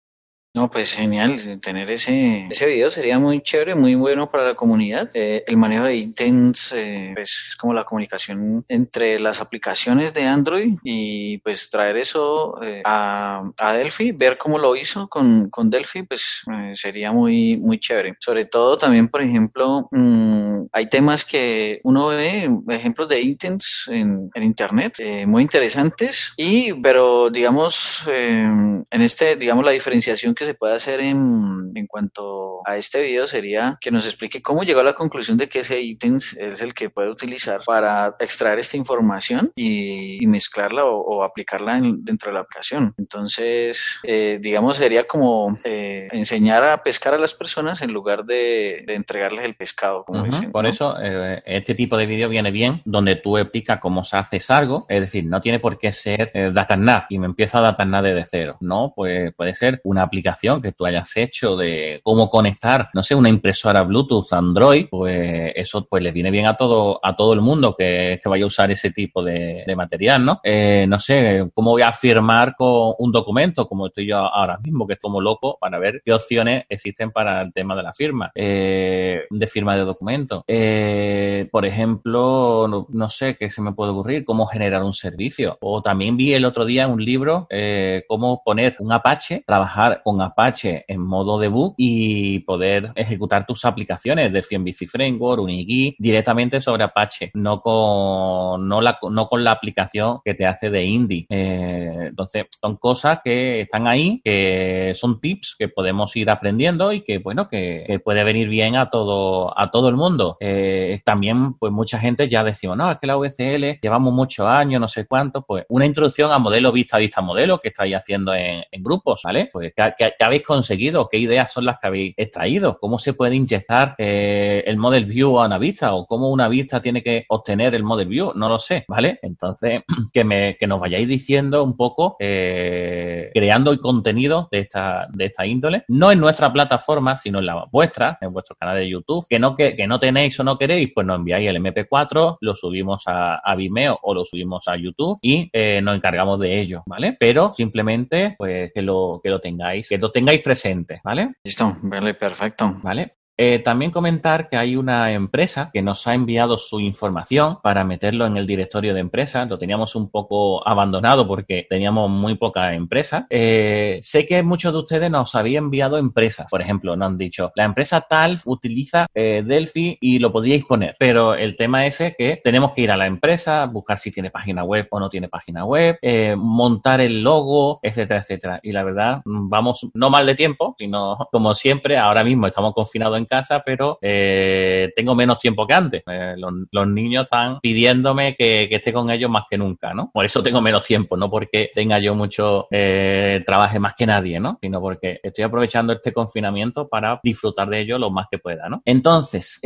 No, 0.53 0.69
pues 0.69 0.95
genial, 0.95 1.61
tener 1.61 1.93
ese, 1.93 2.49
ese 2.51 2.67
video 2.67 2.91
sería 2.91 3.21
muy 3.21 3.41
chévere, 3.41 3.77
muy 3.77 3.95
bueno 3.95 4.33
para 4.33 4.49
la 4.49 4.55
comunidad. 4.57 5.09
Eh, 5.15 5.45
el 5.47 5.57
manejo 5.57 5.85
de 5.85 5.95
intents, 5.95 6.73
eh, 6.73 7.13
pues 7.15 7.51
es 7.51 7.57
como 7.57 7.73
la 7.73 7.85
comunicación 7.85 8.65
entre 8.67 9.21
las 9.21 9.41
aplicaciones 9.41 10.13
de 10.13 10.25
Android 10.25 10.75
y 10.83 11.39
pues 11.39 11.71
traer 11.71 11.99
eso 11.99 12.61
eh, 12.65 12.83
a, 12.85 13.49
a, 13.61 13.73
Delphi, 13.75 14.11
ver 14.11 14.39
cómo 14.39 14.59
lo 14.59 14.75
hizo 14.75 15.07
con, 15.07 15.51
con 15.51 15.71
Delphi, 15.71 16.03
pues 16.03 16.43
eh, 16.53 16.73
sería 16.75 17.13
muy, 17.13 17.57
muy 17.57 17.79
chévere. 17.79 18.17
Sobre 18.19 18.45
todo 18.47 18.77
también, 18.77 19.07
por 19.07 19.23
ejemplo, 19.23 19.87
mmm, 19.93 20.40
hay 20.73 20.89
temas 20.89 21.25
que 21.25 21.81
uno 21.85 22.09
ve, 22.09 22.49
ejemplos 22.69 23.09
de 23.09 23.21
intents 23.21 23.89
en, 23.89 24.31
en 24.35 24.43
Internet, 24.43 24.95
eh, 24.99 25.27
muy 25.27 25.43
interesantes, 25.43 26.33
y 26.37 26.73
pero 26.75 27.31
digamos, 27.31 28.05
en 28.09 28.85
este, 28.91 29.37
digamos, 29.37 29.65
la 29.65 29.71
diferenciación 29.73 30.35
que 30.35 30.47
se 30.47 30.55
puede 30.55 30.75
hacer 30.75 31.01
en, 31.01 31.73
en 31.75 31.87
cuanto 31.87 32.61
a 32.65 32.77
este 32.77 33.03
video 33.03 33.27
sería 33.27 33.79
que 33.81 33.91
nos 33.91 34.07
explique 34.07 34.43
cómo 34.43 34.63
llegó 34.63 34.81
a 34.81 34.85
la 34.85 34.95
conclusión 34.95 35.37
de 35.37 35.49
que 35.49 35.61
ese 35.61 35.81
ítem 35.81 36.17
es 36.17 36.61
el 36.61 36.75
que 36.75 36.91
puede 36.91 37.11
utilizar 37.11 37.63
para 37.65 38.17
extraer 38.19 38.59
esta 38.59 38.77
información 38.77 39.53
y, 39.55 40.27
mezclarla 40.27 40.85
o, 40.85 41.25
aplicarla 41.25 41.81
dentro 41.83 42.31
de 42.31 42.35
la 42.35 42.41
aplicación. 42.41 42.95
Entonces, 42.99 43.99
eh, 44.05 44.39
digamos, 44.41 44.77
sería 44.77 45.07
como 45.07 45.59
eh, 45.65 46.09
enseñar 46.13 46.63
a 46.65 46.83
pescar 46.83 47.15
a 47.15 47.19
las 47.19 47.35
personas 47.35 47.83
en 47.83 47.93
lugar 47.93 48.25
de, 48.25 48.85
entregarles 48.89 49.45
el 49.45 49.55
pescado, 49.55 50.05
como 50.05 50.23
dicen. 50.23 50.50
Por 50.51 50.67
eso, 50.67 50.97
eh, 51.01 51.43
este 51.47 51.75
tipo 51.75 51.97
de 51.97 52.07
vídeo 52.07 52.29
viene 52.29 52.51
bien, 52.51 52.83
donde 52.85 53.17
tú 53.17 53.39
explicas 53.39 53.79
cómo 53.81 54.05
se 54.05 54.17
hace 54.17 54.41
algo, 54.49 54.87
es 54.89 55.01
decir, 55.01 55.25
no 55.25 55.41
tiene 55.41 55.61
por 55.61 55.79
qué 55.79 55.93
ser 55.93 56.31
eh, 56.35 56.51
DataNav 56.53 57.05
y 57.09 57.19
me 57.19 57.27
empiezo 57.27 57.59
a 57.59 57.63
DataNav 57.63 58.03
desde 58.03 58.25
cero, 58.27 58.57
¿no? 58.61 58.93
Pues 58.95 59.33
puede 59.35 59.55
ser 59.55 59.81
una 59.85 60.03
aplicación 60.03 60.63
que 60.63 60.73
tú 60.73 60.87
hayas 60.87 61.17
hecho 61.17 61.57
de 61.57 62.01
cómo 62.03 62.31
conectar, 62.31 62.89
no 62.95 63.03
sé, 63.03 63.15
una 63.15 63.29
impresora 63.29 63.83
Bluetooth 63.83 64.33
Android, 64.33 64.87
pues 64.91 65.53
eso 65.55 65.87
pues 65.89 66.03
le 66.03 66.13
viene 66.13 66.31
bien 66.31 66.49
a 66.49 66.57
todo, 66.57 67.01
a 67.03 67.15
todo 67.15 67.33
el 67.33 67.41
mundo 67.41 67.75
que, 67.77 68.21
que 68.23 68.29
vaya 68.29 68.45
a 68.45 68.47
usar 68.47 68.71
ese 68.71 68.91
tipo 68.91 69.23
de, 69.23 69.65
de 69.67 69.77
material, 69.77 70.25
¿no? 70.25 70.41
Eh, 70.43 70.87
no 70.89 70.99
sé, 70.99 71.49
cómo 71.55 71.73
voy 71.73 71.83
a 71.83 71.93
firmar 71.93 72.55
con 72.57 72.95
un 72.99 73.13
documento, 73.13 73.69
como 73.69 73.87
estoy 73.87 74.07
yo 74.07 74.19
ahora 74.19 74.59
mismo, 74.59 74.87
que 74.87 74.95
es 74.95 75.01
como 75.01 75.21
loco, 75.21 75.59
para 75.61 75.79
ver 75.79 76.03
qué 76.05 76.13
opciones 76.13 76.65
existen 76.69 77.11
para 77.11 77.43
el 77.43 77.53
tema 77.53 77.77
de 77.77 77.83
la 77.83 77.93
firma, 77.93 78.31
eh, 78.35 79.25
de 79.29 79.47
firma 79.47 79.77
de 79.77 79.85
documento. 79.85 80.40
Eh, 80.47 81.49
por 81.51 81.67
ejemplo, 81.67 82.87
no, 82.89 83.11
sé 83.11 83.37
qué 83.37 83.51
se 83.51 83.63
me 83.63 83.73
puede 83.73 83.93
ocurrir, 83.93 84.25
cómo 84.25 84.47
generar 84.47 84.83
un 84.83 84.95
servicio. 84.95 85.57
O 85.61 85.83
también 85.83 86.17
vi 86.17 86.33
el 86.33 86.45
otro 86.45 86.65
día 86.65 86.89
un 86.89 87.05
libro, 87.05 87.47
eh, 87.51 88.05
cómo 88.09 88.43
poner 88.45 88.77
un 88.79 88.93
Apache, 88.93 89.43
trabajar 89.47 90.03
con 90.05 90.21
Apache 90.21 90.85
en 90.87 91.01
modo 91.01 91.39
debug 91.39 91.75
y 91.77 92.41
poder 92.41 92.93
ejecutar 92.95 93.47
tus 93.47 93.65
aplicaciones 93.65 94.33
de 94.33 94.43
CMVC 94.43 94.89
Framework, 94.89 95.43
Unigui, 95.43 95.97
directamente 95.99 96.61
sobre 96.61 96.85
Apache, 96.85 97.31
no 97.35 97.61
con, 97.61 98.69
no 98.69 98.81
la, 98.81 98.99
con 98.99 99.45
la 99.45 99.53
aplicación 99.53 100.21
que 100.25 100.35
te 100.35 100.47
hace 100.47 100.71
de 100.71 100.85
Indie. 100.85 101.27
Eh, 101.29 102.07
entonces, 102.09 102.47
son 102.61 102.77
cosas 102.77 103.21
que 103.25 103.63
están 103.63 103.87
ahí, 103.87 104.21
que 104.25 104.93
son 104.97 105.21
tips 105.21 105.57
que 105.59 105.69
podemos 105.69 106.15
ir 106.17 106.31
aprendiendo 106.31 106.93
y 106.93 107.03
que, 107.03 107.19
bueno, 107.19 107.49
que, 107.49 108.01
puede 108.05 108.25
venir 108.25 108.49
bien 108.49 108.77
a 108.77 108.91
todo, 108.91 109.59
a 109.59 109.71
todo 109.71 109.89
el 109.89 109.97
mundo. 109.97 110.30
Eh, 110.41 111.01
también, 111.05 111.55
pues 111.55 111.73
mucha 111.73 111.99
gente 111.99 112.29
ya 112.29 112.45
decimos, 112.45 112.77
no, 112.77 112.91
es 112.91 112.99
que 112.99 113.07
la 113.07 113.17
VCL 113.17 113.81
llevamos 113.81 114.13
muchos 114.13 114.47
años, 114.47 114.81
no 114.81 114.89
sé 114.89 115.07
cuánto, 115.07 115.43
pues 115.43 115.65
una 115.69 115.87
introducción 115.87 116.31
a 116.31 116.39
modelo 116.39 116.73
vista 116.73 116.99
vista 116.99 117.21
modelo 117.21 117.59
que 117.59 117.69
estáis 117.69 117.95
haciendo 117.95 118.35
en, 118.35 118.65
grupos, 118.83 119.23
¿vale? 119.25 119.51
Pues 119.53 119.73
¿qué, 119.75 120.13
habéis 120.21 120.45
conseguido? 120.45 121.09
¿Qué 121.09 121.19
ideas 121.19 121.53
son 121.53 121.65
las 121.65 121.79
que 121.79 121.87
habéis 121.87 122.15
extraído? 122.17 122.79
¿Cómo 122.79 122.99
se 122.99 123.13
puede 123.13 123.37
inyectar 123.37 123.95
eh, 123.99 124.63
el 124.67 124.77
Model 124.77 125.05
View 125.05 125.39
a 125.39 125.47
una 125.47 125.59
vista? 125.59 125.95
¿O 125.95 126.07
cómo 126.07 126.31
una 126.31 126.49
vista 126.49 126.81
tiene 126.81 127.03
que 127.03 127.25
obtener 127.29 127.75
el 127.75 127.83
Model 127.83 128.09
View? 128.09 128.33
No 128.35 128.49
lo 128.49 128.59
sé, 128.59 128.85
¿vale? 128.89 129.19
Entonces, 129.23 129.83
que, 130.13 130.25
me, 130.25 130.57
que 130.57 130.67
nos 130.67 130.81
vayáis 130.81 131.07
diciendo 131.09 131.63
un 131.63 131.77
poco, 131.77 132.17
eh, 132.19 133.31
creando 133.35 133.71
el 133.71 133.81
contenido 133.81 134.49
de 134.51 134.61
esta, 134.61 135.07
de 135.13 135.27
esta 135.27 135.47
índole, 135.47 135.85
no 135.89 136.11
en 136.11 136.21
nuestra 136.21 136.53
plataforma, 136.53 137.19
sino 137.19 137.39
en 137.39 137.47
la 137.47 137.67
vuestra, 137.71 138.19
en 138.21 138.33
vuestro 138.33 138.57
canal 138.57 138.77
de 138.77 138.89
YouTube, 138.89 139.27
que 139.29 139.39
no, 139.39 139.57
que, 139.57 139.77
que 139.77 139.87
no 139.87 139.99
tenéis 139.99 140.20
o 140.39 140.45
no 140.45 140.59
queréis, 140.59 140.91
pues 140.95 141.07
nos 141.07 141.19
enviáis 141.19 141.49
el 141.49 141.57
MP4, 141.57 142.39
lo 142.41 142.55
subimos 142.55 143.05
a, 143.07 143.37
a 143.37 143.55
Vimeo 143.55 143.99
o 144.03 144.15
lo 144.15 144.25
subimos 144.25 144.69
a 144.69 144.77
YouTube 144.77 145.19
y 145.23 145.49
eh, 145.53 145.81
nos 145.83 145.97
encargamos 145.97 146.39
de 146.41 146.61
ello, 146.61 146.83
¿vale? 146.87 147.17
Pero 147.19 147.55
simplemente, 147.57 148.35
pues, 148.39 148.71
que 148.75 148.83
lo, 148.83 149.21
que 149.23 149.31
lo 149.31 149.41
tengáis, 149.41 149.89
que 149.89 149.99
lo 149.99 150.11
tengáis 150.11 150.41
presente, 150.43 151.01
¿vale? 151.03 151.35
Listo, 151.43 151.77
vale, 151.83 152.15
perfecto. 152.15 152.79
¿Vale? 152.83 153.20
Eh, 153.43 153.61
también 153.61 153.91
comentar 153.91 154.51
que 154.51 154.59
hay 154.59 154.77
una 154.77 155.13
empresa 155.13 155.71
que 155.73 155.81
nos 155.81 156.07
ha 156.07 156.13
enviado 156.13 156.59
su 156.59 156.79
información 156.79 157.57
para 157.63 157.85
meterlo 157.85 158.27
en 158.27 158.37
el 158.37 158.47
directorio 158.47 158.93
de 158.93 159.01
empresas. 159.01 159.49
Lo 159.49 159.59
teníamos 159.59 159.97
un 159.97 160.11
poco 160.11 160.69
abandonado 160.69 161.27
porque 161.27 161.67
teníamos 161.67 162.11
muy 162.11 162.35
poca 162.35 162.75
empresa. 162.75 163.27
Eh, 163.31 163.99
sé 164.03 164.27
que 164.27 164.43
muchos 164.43 164.75
de 164.75 164.81
ustedes 164.81 165.11
nos 165.11 165.35
habían 165.35 165.65
enviado 165.65 165.97
empresas. 165.97 166.49
Por 166.51 166.61
ejemplo, 166.61 166.95
nos 166.97 167.07
han 167.07 167.17
dicho, 167.17 167.51
la 167.55 167.65
empresa 167.65 168.03
tal 168.03 168.39
utiliza 168.45 169.07
eh, 169.15 169.43
Delphi 169.43 169.97
y 170.03 170.19
lo 170.19 170.31
podríais 170.31 170.67
poner. 170.67 170.95
Pero 170.99 171.35
el 171.35 171.57
tema 171.57 171.87
es 171.87 171.97
que 172.19 172.43
tenemos 172.45 172.73
que 172.73 172.83
ir 172.83 172.91
a 172.91 172.97
la 172.99 173.07
empresa, 173.07 173.65
buscar 173.65 173.99
si 173.99 174.11
tiene 174.11 174.31
página 174.31 174.65
web 174.65 174.87
o 174.91 175.01
no 175.01 175.09
tiene 175.09 175.31
página 175.31 175.65
web, 175.65 175.99
montar 176.37 177.01
el 177.01 177.23
logo, 177.23 177.81
etcétera, 177.83 178.21
etcétera. 178.21 178.61
Y 178.63 178.73
la 178.73 178.85
verdad, 178.85 179.23
vamos 179.25 179.89
no 179.95 180.11
mal 180.11 180.27
de 180.27 180.35
tiempo, 180.35 180.75
sino 180.79 181.17
como 181.33 181.55
siempre, 181.55 181.97
ahora 181.97 182.23
mismo 182.23 182.47
estamos 182.47 182.75
confinados 182.75 183.17
en 183.17 183.30
casa, 183.31 183.63
pero 183.65 183.99
eh, 184.03 184.91
tengo 184.95 185.15
menos 185.15 185.39
tiempo 185.39 185.67
que 185.67 185.75
antes. 185.75 186.03
Eh, 186.07 186.35
los, 186.37 186.87
niños 186.89 187.25
están 187.25 187.61
pidiéndome 187.61 188.35
que, 188.37 188.65
esté 188.71 188.93
con 188.93 189.11
ellos 189.11 189.31
más 189.31 189.45
que 189.49 189.57
nunca, 189.57 189.95
¿no? 189.95 190.11
Por 190.13 190.25
eso 190.25 190.43
tengo 190.43 190.61
menos 190.61 190.83
tiempo, 190.83 191.17
no 191.17 191.31
porque 191.31 191.71
tenga 191.75 191.99
yo 192.01 192.15
mucho 192.15 192.67
eh, 192.71 193.43
trabaje 193.47 193.79
más 193.79 193.95
que 193.97 194.07
nadie, 194.07 194.41
¿no? 194.41 194.59
Sino 194.61 194.81
porque 194.81 195.21
estoy 195.23 195.45
aprovechando 195.45 195.93
este 195.93 196.13
confinamiento 196.13 196.89
para 196.89 197.21
disfrutar 197.23 197.69
de 197.69 197.81
ello 197.81 197.99
lo 197.99 198.11
más 198.11 198.27
que 198.31 198.39
pueda, 198.39 198.69
¿no? 198.69 198.83
Entonces, 198.85 199.61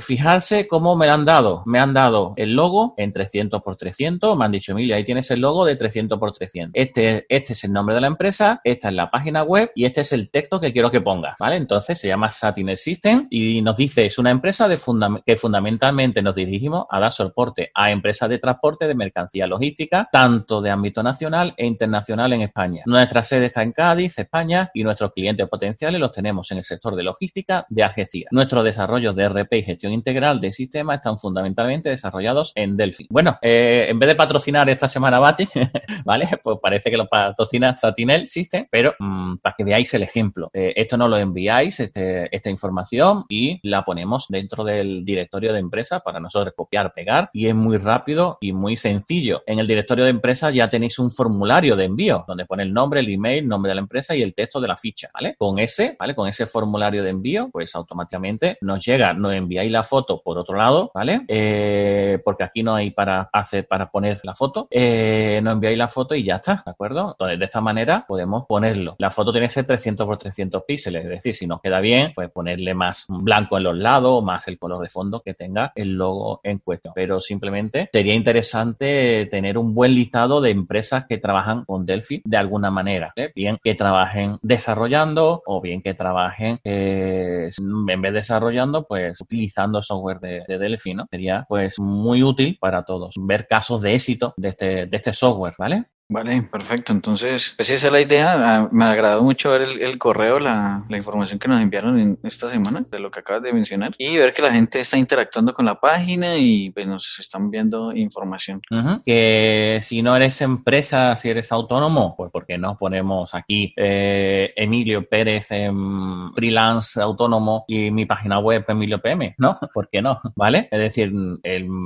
fijarse 0.00 0.66
cómo 0.66 0.96
me 0.96 1.08
han 1.08 1.24
dado. 1.24 1.62
Me 1.66 1.78
han 1.78 1.94
dado 1.94 2.34
el 2.36 2.54
logo 2.54 2.94
en 2.96 3.12
300 3.12 3.62
por 3.62 3.76
300. 3.76 4.36
Me 4.36 4.44
han 4.44 4.52
dicho, 4.52 4.72
Emilia, 4.72 4.96
ahí 4.96 5.04
tienes 5.04 5.30
el 5.30 5.40
logo 5.40 5.64
de 5.64 5.76
300 5.76 6.18
por 6.18 6.32
300. 6.32 6.72
Este, 6.74 7.26
este 7.28 7.52
es 7.52 7.64
el 7.64 7.72
nombre 7.72 7.94
de 7.94 8.00
la 8.00 8.06
empresa, 8.06 8.60
esta 8.64 8.88
es 8.88 8.94
la 8.94 9.10
página 9.10 9.42
web 9.42 9.70
y 9.74 9.84
este 9.84 10.00
es 10.00 10.12
el 10.12 10.30
texto 10.30 10.60
que 10.60 10.72
quiero 10.72 10.90
que 10.90 11.00
pongas, 11.00 11.36
¿vale? 11.38 11.56
Entonces 11.56 11.98
se 11.98 12.08
llama 12.08 12.30
Satin 12.30 12.68
existen 12.80 13.28
y 13.30 13.60
nos 13.60 13.76
dice, 13.76 14.06
es 14.06 14.18
una 14.18 14.30
empresa 14.30 14.66
de 14.66 14.78
que 15.26 15.36
fundamentalmente 15.36 16.22
nos 16.22 16.34
dirigimos 16.34 16.86
a 16.88 16.98
dar 16.98 17.12
soporte 17.12 17.70
a 17.74 17.90
empresas 17.90 18.28
de 18.30 18.38
transporte 18.38 18.86
de 18.86 18.94
mercancía 18.94 19.46
logística, 19.46 20.08
tanto 20.10 20.62
de 20.62 20.70
ámbito 20.70 21.02
nacional 21.02 21.52
e 21.56 21.66
internacional 21.66 22.32
en 22.32 22.42
España. 22.42 22.82
Nuestra 22.86 23.22
sede 23.22 23.46
está 23.46 23.62
en 23.62 23.72
Cádiz, 23.72 24.18
España, 24.18 24.70
y 24.72 24.82
nuestros 24.82 25.12
clientes 25.12 25.46
potenciales 25.48 26.00
los 26.00 26.12
tenemos 26.12 26.50
en 26.52 26.58
el 26.58 26.64
sector 26.64 26.96
de 26.96 27.02
logística 27.02 27.66
de 27.68 27.82
Algeciras. 27.82 28.32
Nuestros 28.32 28.64
desarrollos 28.64 29.14
de 29.14 29.28
RP 29.28 29.52
y 29.58 29.62
gestión 29.62 29.92
integral 29.92 30.40
de 30.40 30.52
sistemas 30.52 30.96
están 30.96 31.18
fundamentalmente 31.18 31.90
desarrollados 31.90 32.52
en 32.54 32.76
Delphi. 32.76 33.08
Bueno, 33.10 33.38
eh, 33.42 33.86
en 33.88 33.98
vez 33.98 34.08
de 34.08 34.14
patrocinar 34.14 34.68
esta 34.70 34.88
semana 34.88 35.18
Bati, 35.18 35.46
¿vale? 36.04 36.26
Pues 36.42 36.58
parece 36.62 36.90
que 36.90 36.96
lo 36.96 37.06
patrocina 37.06 37.74
Satinel 37.74 38.26
System, 38.26 38.66
pero 38.70 38.94
mm, 38.98 39.36
para 39.36 39.54
que 39.56 39.64
veáis 39.64 39.92
el 39.92 40.02
ejemplo. 40.02 40.50
Eh, 40.54 40.72
esto 40.76 40.96
no 40.96 41.08
lo 41.08 41.18
enviáis, 41.18 41.78
este, 41.80 42.34
esta 42.34 42.48
información 42.48 42.59
información 42.60 43.24
y 43.28 43.58
la 43.66 43.84
ponemos 43.84 44.26
dentro 44.28 44.64
del 44.64 45.04
directorio 45.04 45.52
de 45.52 45.60
empresa 45.60 46.00
para 46.00 46.20
nosotros 46.20 46.52
copiar, 46.54 46.92
pegar 46.92 47.30
y 47.32 47.46
es 47.46 47.54
muy 47.54 47.78
rápido 47.78 48.36
y 48.40 48.52
muy 48.52 48.76
sencillo. 48.76 49.42
En 49.46 49.58
el 49.58 49.66
directorio 49.66 50.04
de 50.04 50.10
empresa 50.10 50.50
ya 50.50 50.68
tenéis 50.68 50.98
un 50.98 51.10
formulario 51.10 51.74
de 51.76 51.84
envío 51.84 52.24
donde 52.26 52.44
pone 52.44 52.62
el 52.62 52.72
nombre, 52.72 53.00
el 53.00 53.08
email, 53.08 53.48
nombre 53.48 53.70
de 53.70 53.76
la 53.76 53.80
empresa 53.80 54.14
y 54.14 54.22
el 54.22 54.34
texto 54.34 54.60
de 54.60 54.68
la 54.68 54.76
ficha, 54.76 55.08
¿vale? 55.14 55.34
Con 55.38 55.58
ese, 55.58 55.96
¿vale? 55.98 56.14
Con 56.14 56.28
ese 56.28 56.46
formulario 56.46 57.02
de 57.02 57.10
envío, 57.10 57.48
pues 57.50 57.74
automáticamente 57.74 58.58
nos 58.60 58.84
llega, 58.84 59.14
nos 59.14 59.32
enviáis 59.32 59.70
la 59.70 59.82
foto 59.82 60.20
por 60.22 60.38
otro 60.38 60.56
lado, 60.56 60.90
¿vale? 60.94 61.22
Eh, 61.28 62.18
porque 62.24 62.44
aquí 62.44 62.62
no 62.62 62.74
hay 62.74 62.90
para 62.90 63.30
hacer, 63.32 63.66
para 63.66 63.90
poner 63.90 64.20
la 64.24 64.34
foto, 64.34 64.68
eh, 64.70 65.40
nos 65.42 65.54
enviáis 65.54 65.78
la 65.78 65.88
foto 65.88 66.14
y 66.14 66.24
ya 66.24 66.36
está, 66.36 66.62
¿de 66.64 66.70
acuerdo? 66.70 67.12
Entonces, 67.12 67.38
de 67.38 67.44
esta 67.44 67.60
manera 67.60 68.04
podemos 68.06 68.44
ponerlo. 68.46 68.96
La 68.98 69.10
foto 69.10 69.32
tiene 69.32 69.46
que 69.46 69.54
ser 69.54 69.66
300 69.66 70.06
por 70.06 70.18
300 70.18 70.62
píxeles, 70.66 71.04
es 71.04 71.10
decir, 71.10 71.34
si 71.34 71.46
nos 71.46 71.60
queda 71.60 71.80
bien, 71.80 72.12
pues 72.14 72.30
poner 72.30 72.49
más 72.74 73.06
blanco 73.08 73.56
en 73.56 73.64
los 73.64 73.76
lados, 73.76 74.22
más 74.22 74.46
el 74.48 74.58
color 74.58 74.82
de 74.82 74.88
fondo 74.88 75.20
que 75.20 75.34
tenga 75.34 75.72
el 75.74 75.94
logo 75.94 76.40
en 76.44 76.58
cuestión. 76.58 76.92
Pero 76.94 77.20
simplemente 77.20 77.88
sería 77.92 78.14
interesante 78.14 79.26
tener 79.26 79.58
un 79.58 79.74
buen 79.74 79.94
listado 79.94 80.40
de 80.40 80.50
empresas 80.50 81.06
que 81.08 81.18
trabajan 81.18 81.64
con 81.64 81.84
Delphi 81.84 82.22
de 82.24 82.36
alguna 82.36 82.70
manera. 82.70 83.12
¿eh? 83.16 83.32
Bien 83.34 83.58
que 83.62 83.74
trabajen 83.74 84.38
desarrollando 84.42 85.42
o 85.46 85.60
bien 85.60 85.82
que 85.82 85.94
trabajen 85.94 86.60
eh, 86.64 87.50
en 87.58 88.02
vez 88.02 88.12
de 88.12 88.20
desarrollando, 88.20 88.86
pues 88.86 89.20
utilizando 89.20 89.82
software 89.82 90.20
de, 90.20 90.58
Delphi, 90.58 90.94
¿no? 90.94 91.06
Sería 91.10 91.46
pues 91.48 91.78
muy 91.78 92.22
útil 92.22 92.58
para 92.60 92.84
todos 92.84 93.14
ver 93.18 93.46
casos 93.48 93.82
de 93.82 93.94
éxito 93.94 94.34
de 94.36 94.48
este, 94.50 94.86
de 94.86 94.96
este 94.96 95.12
software, 95.12 95.54
¿vale? 95.58 95.86
Vale, 96.10 96.42
perfecto. 96.42 96.92
Entonces, 96.92 97.54
pues 97.56 97.70
esa 97.70 97.86
es 97.86 97.92
la 97.92 98.00
idea. 98.00 98.34
Ah, 98.36 98.68
me 98.72 98.84
ha 98.84 98.90
agradado 98.90 99.22
mucho 99.22 99.52
ver 99.52 99.62
el, 99.62 99.96
correo, 99.96 100.40
la, 100.40 100.84
información 100.90 101.38
que 101.38 101.46
nos 101.46 101.60
enviaron 101.60 102.00
en 102.00 102.18
esta 102.24 102.50
semana, 102.50 102.84
de 102.90 102.98
lo 102.98 103.12
que 103.12 103.20
acabas 103.20 103.44
de 103.44 103.52
mencionar, 103.52 103.92
y 103.96 104.16
ver 104.16 104.34
que 104.34 104.42
la 104.42 104.50
gente 104.50 104.80
está 104.80 104.98
interactuando 104.98 105.54
con 105.54 105.66
la 105.66 105.76
página 105.76 106.36
y 106.36 106.70
pues 106.70 106.88
nos 106.88 107.20
están 107.20 107.48
viendo 107.48 107.94
información. 107.94 108.60
Que 109.06 109.78
si 109.84 110.02
no 110.02 110.16
eres 110.16 110.40
empresa, 110.40 111.16
si 111.16 111.30
eres 111.30 111.52
autónomo, 111.52 112.16
pues 112.16 112.32
porque 112.32 112.58
no 112.58 112.76
ponemos 112.76 113.32
aquí 113.32 113.72
eh, 113.76 114.52
Emilio 114.56 115.08
Pérez 115.08 115.52
en 115.52 116.32
freelance 116.34 117.00
autónomo 117.00 117.64
y 117.68 117.92
mi 117.92 118.04
página 118.04 118.40
web 118.40 118.64
Emilio 118.66 119.00
PM, 119.00 119.36
¿no? 119.38 119.56
¿Por 119.72 119.88
qué 119.88 120.02
no? 120.02 120.20
¿Vale? 120.34 120.68
Es 120.72 120.80
decir, 120.80 121.12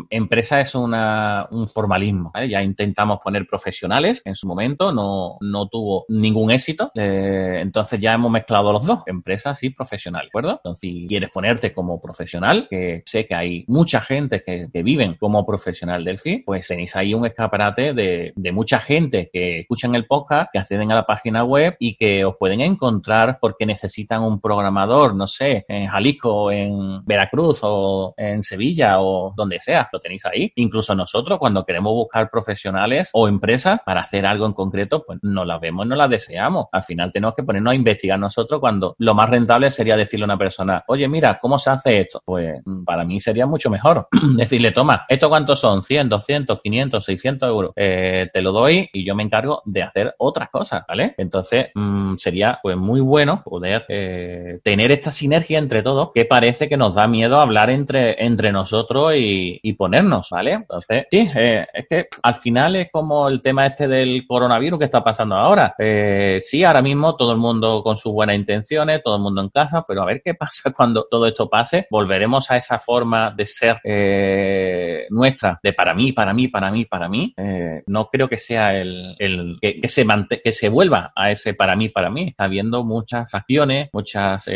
empresa 0.09 0.63
es 0.63 0.75
una, 0.75 1.47
un 1.51 1.69
formalismo. 1.69 2.33
Ya 2.49 2.63
intentamos 2.63 3.21
poner 3.23 3.47
profesionales 3.47 4.14
en 4.25 4.35
su 4.35 4.47
momento, 4.47 4.93
no, 4.93 5.37
no 5.41 5.69
tuvo 5.69 6.05
ningún 6.09 6.51
éxito. 6.51 6.91
Eh, 6.95 7.59
entonces 7.61 8.01
ya 8.01 8.15
hemos 8.15 8.31
mezclado 8.31 8.73
los 8.73 8.87
dos, 8.87 9.03
empresas 9.07 9.63
y 9.63 9.71
profesionales, 9.71 10.27
¿de 10.27 10.31
acuerdo? 10.31 10.51
Entonces, 10.53 10.81
si 10.81 11.07
quieres 11.07 11.31
ponerte 11.31 11.73
como 11.73 12.01
profesional, 12.01 12.67
que 12.69 13.03
sé 13.07 13.27
que 13.27 13.35
hay 13.35 13.65
mucha 13.69 14.01
gente 14.01 14.43
que, 14.43 14.69
que 14.73 14.83
viven 14.83 15.15
como 15.15 15.47
profesional 15.47 16.05
del 16.05 16.19
FI, 16.19 16.43
pues 16.45 16.67
tenéis 16.67 16.95
ahí 16.97 17.15
un 17.15 17.27
escaparate 17.27 17.95
de, 17.95 18.33
de 18.35 18.53
mucha 18.53 18.79
gente 18.79 19.31
que 19.33 19.61
escuchan 19.61 19.95
el 19.95 20.07
podcast, 20.07 20.51
que 20.53 20.59
acceden 20.59 20.93
a 20.93 20.97
la 20.97 21.07
página 21.07 21.45
web 21.45 21.77
y 21.79 21.97
que 21.97 22.25
os 22.25 22.37
pueden 22.37 22.61
encontrar 22.61 23.39
porque 23.41 23.67
necesitan 23.67 24.23
un 24.23 24.41
programador, 24.41 25.15
no 25.15 25.27
sé, 25.27 25.65
en 25.69 25.87
Jalisco, 25.87 26.51
en 26.51 27.05
Veracruz 27.05 27.61
o 27.63 28.15
en 28.17 28.43
Sevilla 28.43 29.01
o 29.01 29.33
donde 29.37 29.61
sea, 29.61 29.89
lo 29.93 30.01
tenéis 30.01 30.25
ahí. 30.27 30.53
Incluso 30.57 30.95
nosotros 30.95 31.39
cuando 31.39 31.65
queremos 31.65 31.93
buscar 31.93 32.31
profesionales 32.31 33.11
o 33.13 33.29
empresas 33.29 33.81
para 33.85 34.04
hacer 34.05 34.27
algo 34.27 34.47
en 34.47 34.53
concreto, 34.53 35.05
pues 35.07 35.19
no 35.23 35.45
la 35.45 35.59
vemos, 35.59 35.87
no 35.87 35.97
la 35.97 36.09
deseamos. 36.09 36.67
Al 36.73 36.83
final 36.83 37.13
tenemos 37.13 37.35
que 37.35 37.43
ponernos 37.43 37.73
a 37.73 37.77
investigar 37.77 38.19
nosotros 38.19 38.61
cuando 38.61 38.95
lo 38.99 39.15
más 39.15 39.29
rentable 39.29 39.71
sería 39.71 39.97
decirle 39.97 40.25
a 40.25 40.27
una 40.27 40.39
persona, 40.39 40.85
oye, 40.89 41.09
mira, 41.09 41.39
¿cómo 41.41 41.59
se 41.59 41.71
hace 41.71 42.01
esto? 42.03 42.23
Pues 42.25 42.61
mm, 42.65 42.85
para 42.85 43.05
mí 43.05 43.21
sería 43.21 43.47
mucho 43.47 43.71
mejor 43.71 44.09
decirle, 44.37 44.71
toma, 44.71 45.05
¿esto 45.09 45.29
cuántos 45.29 45.61
son? 45.61 45.83
100, 45.83 46.09
200, 46.09 46.61
500, 46.63 47.05
600 47.05 47.49
euros. 47.49 47.73
Eh, 47.77 48.29
te 48.33 48.43
lo 48.43 48.53
doy 48.53 48.89
y 48.93 49.05
yo 49.05 49.15
me 49.15 49.23
encargo 49.23 49.63
de 49.65 49.83
hacer 49.83 50.15
otras 50.19 50.51
cosas, 50.51 50.85
¿vale? 50.89 51.15
Entonces 51.19 51.69
mm, 51.75 52.17
sería 52.17 52.59
pues 52.63 52.77
muy 52.77 53.01
bueno 53.01 53.43
poder 53.45 53.85
eh, 53.89 54.61
tener 54.63 54.93
esta 54.93 55.13
sinergia 55.13 55.59
entre 55.59 55.83
todos 55.83 56.11
que 56.15 56.25
parece 56.25 56.69
que 56.69 56.77
nos 56.77 56.95
da 56.95 57.07
miedo 57.07 57.41
hablar 57.41 57.71
entre, 57.71 58.25
entre 58.25 58.53
nosotros 58.53 59.13
y, 59.17 59.75
ponernos, 59.75 60.29
¿vale? 60.31 60.53
Entonces, 60.53 61.07
sí, 61.11 61.27
eh, 61.35 61.67
es 61.73 61.87
que 61.89 62.07
al 62.23 62.35
final 62.37 62.77
es 62.77 62.91
como 62.93 63.29
el 63.29 63.43
tema 63.43 63.67
este 63.67 63.89
del 63.95 64.27
coronavirus 64.27 64.79
que 64.79 64.85
está 64.87 65.03
pasando 65.03 65.37
ahora. 65.37 65.75
Eh, 65.79 66.41
sí, 66.43 66.65
ahora 66.65 66.83
mismo 66.83 67.17
todo 67.17 67.33
el 67.33 67.39
mundo 67.39 67.83
con 67.83 67.97
sus 67.97 68.13
buenas 68.13 68.37
intenciones, 68.37 69.03
todo 69.03 69.17
el 69.17 69.23
mundo 69.23 69.41
en 69.41 69.49
casa, 69.49 69.85
pero 69.87 70.03
a 70.03 70.07
ver 70.07 70.23
qué 70.25 70.35
pasa 70.35 70.73
cuando 70.73 71.07
todo 71.11 71.27
esto 71.27 71.49
pase. 71.49 71.87
Volveremos 71.91 72.51
a 72.51 72.57
esa 72.57 72.79
forma 72.79 73.33
de 73.37 73.47
ser 73.47 73.77
eh, 73.85 75.07
nuestra, 75.11 75.59
de 75.63 75.73
para 75.73 75.95
mí, 75.95 76.13
para 76.13 76.33
mí, 76.33 76.49
para 76.49 76.71
mí, 76.71 76.85
para 76.85 77.09
mí. 77.09 77.35
Eh, 77.37 77.83
no 77.87 78.09
creo 78.09 78.29
que 78.29 78.39
sea 78.39 78.75
el, 78.75 79.17
el 79.19 79.59
que, 79.61 79.81
que, 79.81 79.89
se 79.89 80.07
que 80.43 80.53
se 80.53 80.69
vuelva 80.69 81.13
a 81.15 81.31
ese 81.31 81.55
para 81.55 81.77
mí, 81.77 81.89
para 81.89 82.11
mí. 82.11 82.29
Está 82.29 82.45
habiendo 82.45 82.85
muchas 82.85 83.35
acciones, 83.35 83.91
muchas, 83.93 84.49